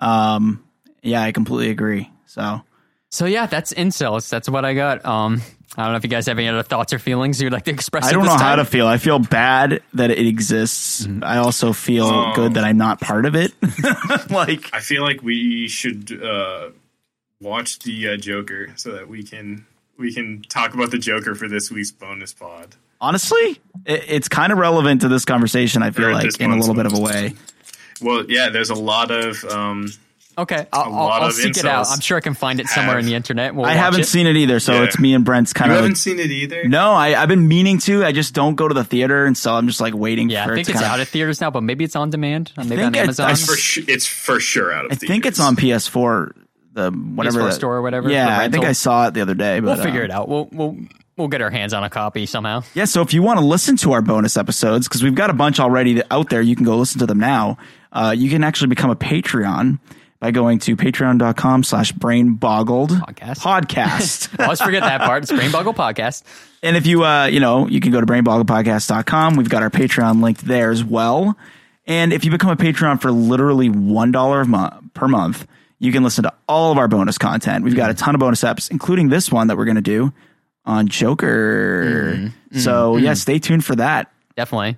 [0.00, 0.64] Um,
[1.00, 2.10] yeah, I completely agree.
[2.26, 2.62] So
[3.10, 4.28] so, yeah, that's incels.
[4.28, 5.04] That's what I got.
[5.04, 5.40] Um,
[5.78, 7.70] I don't know if you guys have any other thoughts or feelings you'd like to
[7.70, 8.04] express.
[8.04, 8.86] I don't this know how to feel.
[8.88, 11.06] I feel bad that it exists.
[11.22, 12.32] I also feel Oh.
[12.34, 13.52] good that I'm not part of it.
[14.30, 16.70] like, I feel like we should uh,
[17.40, 21.48] watch the uh, Joker so that we can we can talk about the Joker for
[21.48, 22.74] this week's bonus pod.
[23.00, 25.82] honestly, it, it's kind of relevant to this conversation.
[25.84, 27.34] I feel Or like in a little bit of a way.
[28.02, 29.92] Well, yeah, there's a lot of um,
[30.38, 31.88] Okay, I'll, I'll, I'll seek it out.
[31.88, 33.56] I'm sure I can find it somewhere have- in the internet.
[33.56, 34.06] We'll I haven't it.
[34.06, 34.84] seen it either, so Yeah.
[34.84, 35.76] it's me and Brent's kind of.
[35.76, 36.68] you haven't seen it either.
[36.68, 38.04] No, I, I've been meaning to.
[38.04, 40.52] I just don't go to the theater, and so I'm just like waiting Yeah, for
[40.52, 42.52] I it think to it's kind out of theaters now, but maybe it's on demand.
[42.56, 43.26] Maybe think on it- Amazon.
[43.28, 44.92] I It's for su- it's for sure out of.
[44.92, 46.30] I think it's on PS4.
[46.74, 48.64] The whatever PS4 that- store or whatever, Yeah, I think.
[48.64, 49.58] I saw it the other day.
[49.58, 50.28] But we'll figure uh, it out.
[50.28, 50.76] We'll we'll
[51.16, 52.62] we'll get our hands on a copy somehow.
[52.74, 55.32] Yeah, so if you want to listen to our bonus episodes, because we've got a
[55.34, 57.58] bunch already out there, you can go listen to them now.
[57.92, 59.80] Uh, you can actually become a Patreon
[60.20, 63.38] by going to patreon.com slash brainboggled Podcast.
[63.38, 64.40] podcast.
[64.44, 65.22] Always forget that part.
[65.22, 66.24] It's Brain Boggle Podcast.
[66.62, 69.36] and if you, uh, you know, you can go to brainboggledpodcast.com.
[69.36, 71.36] We've got our Patreon linked there as well.
[71.86, 75.46] And if you become a Patreon for literally $1 a mo- per month,
[75.78, 77.64] you can listen to all of our bonus content.
[77.64, 80.12] We've got a ton of bonus apps, including this one that we're going to do
[80.64, 82.32] on Joker.
[82.52, 84.12] So, yeah, stay tuned for that.
[84.36, 84.76] Definitely.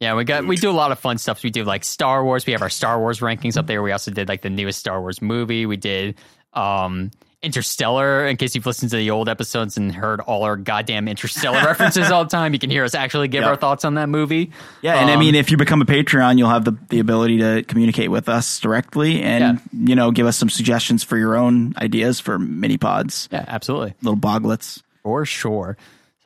[0.00, 1.42] Yeah, we got we do a lot of fun stuff.
[1.42, 2.46] We do like Star Wars.
[2.46, 3.82] We have our Star Wars rankings up there.
[3.82, 5.66] We also did like the newest Star Wars movie.
[5.66, 6.14] We did
[6.52, 7.10] um
[7.40, 8.26] Interstellar.
[8.26, 12.10] In case you've listened to the old episodes and heard all our goddamn Interstellar references
[12.10, 13.48] all the time, you can hear us actually give Yep.
[13.50, 14.50] our thoughts on that movie.
[14.82, 17.38] Yeah, and I Um, mean, if you become a Patreon, you'll have the, the ability
[17.38, 21.74] to communicate with us directly and, you know, give us some suggestions for your own
[21.76, 23.94] ideas for mini pods, yeah, absolutely.
[24.02, 24.82] little boglets.
[25.04, 25.76] For sure.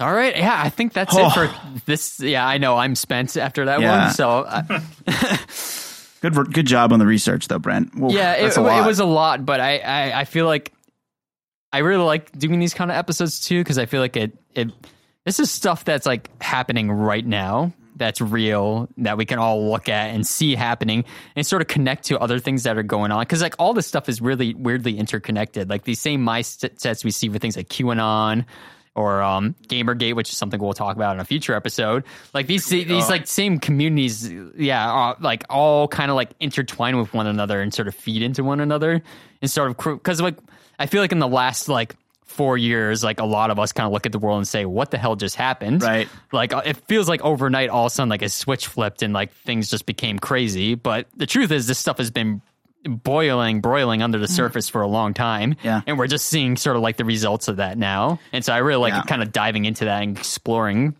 [0.02, 0.36] All right.
[0.36, 1.26] Yeah, I think that's Oh.
[1.26, 1.74] it for oh.
[1.86, 2.20] this.
[2.20, 4.04] Yeah, I know I'm spent after that Yeah.
[4.06, 4.14] one.
[4.14, 4.46] So
[6.22, 7.90] Good good job on the research, though, Brent.
[7.96, 10.72] Yeah, it, it was a lot, but I, I, I feel like
[11.72, 14.68] I really like doing these kind of episodes too because I feel like it, it
[15.24, 19.88] this is stuff that's like happening right now that's real that we can all look
[19.88, 21.04] at and see happening
[21.36, 23.86] and sort of connect to other things that are going on because like all this
[23.86, 28.44] stuff is really weirdly interconnected like these same mindsets we see with things like qanon
[28.94, 32.04] or um, gamergate which is something we'll talk about in a future episode
[32.34, 37.12] like these these like same communities yeah uh, like all kind of like intertwine with
[37.14, 39.02] one another and sort of feed into one another
[39.40, 40.36] and sort of because like
[40.78, 41.96] i feel like in the last like
[42.32, 44.64] four years, like a lot of us kind of look at the world and say,
[44.64, 46.08] "What the hell just happened?" Right.
[46.32, 49.12] Like uh, it feels like overnight, all of a sudden, like a switch flipped and
[49.12, 50.74] like things just became crazy.
[50.74, 52.42] But the truth is, this stuff has been
[52.84, 55.56] boiling, broiling under the surface for a long time.
[55.62, 55.82] Yeah.
[55.86, 58.18] And we're just seeing sort of like the results of that now.
[58.32, 59.02] And so I really like Yeah.
[59.02, 60.94] kind of diving into that and exploring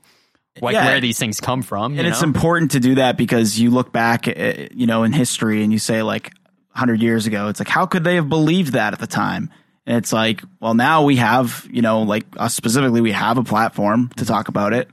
[0.61, 0.85] like Yeah.
[0.87, 1.99] where these things come from.
[1.99, 2.27] and it's know?
[2.29, 5.79] important to do that because you look back, uh, you know, in history and you
[5.79, 6.31] say like
[6.75, 9.51] 100 years ago, it's like, how could they have believed that at the time?
[9.87, 13.43] And it's like, well, now we have, you know, like us specifically, we have a
[13.45, 14.89] platform to talk about it.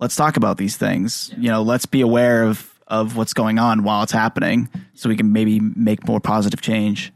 [0.00, 1.30] Let's talk about these things.
[1.38, 5.16] You know, let's be aware of of what's going on while it's happening, so we
[5.16, 7.10] can maybe make more positive change.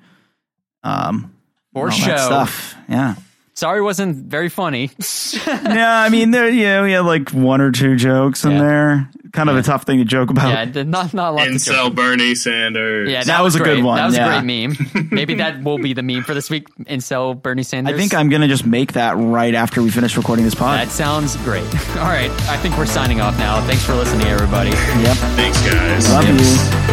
[0.83, 1.35] Um,
[1.75, 2.17] For show.
[2.17, 2.75] stuff.
[2.89, 3.17] Yeah.
[3.57, 4.91] Sorry, it wasn't very funny.
[5.47, 8.59] yeah, I mean, there, yeah, we had like one or two jokes in Yeah.
[8.59, 9.11] there.
[9.33, 10.49] Kind of a tough thing to joke about.
[10.49, 11.59] yeah, th- not not a lot to joke.
[11.93, 13.11] Incel Bernie Sanders.
[13.11, 14.39] Yeah, That was a good one, That was yeah.
[14.39, 15.09] a great meme.
[15.11, 16.69] Maybe that will be the meme for this week.
[16.85, 17.95] Incel Bernie Sanders.
[17.95, 20.79] I think I'm gonna just make that right after we finish recording this pod.
[20.79, 21.65] That sounds great.
[21.97, 23.61] All right, I think we're signing off now.
[23.67, 24.71] Thanks for listening, everybody.
[24.71, 25.17] yep.
[25.37, 26.11] Thanks, guys.
[26.13, 26.41] Love Yep.
[26.41, 26.86] you.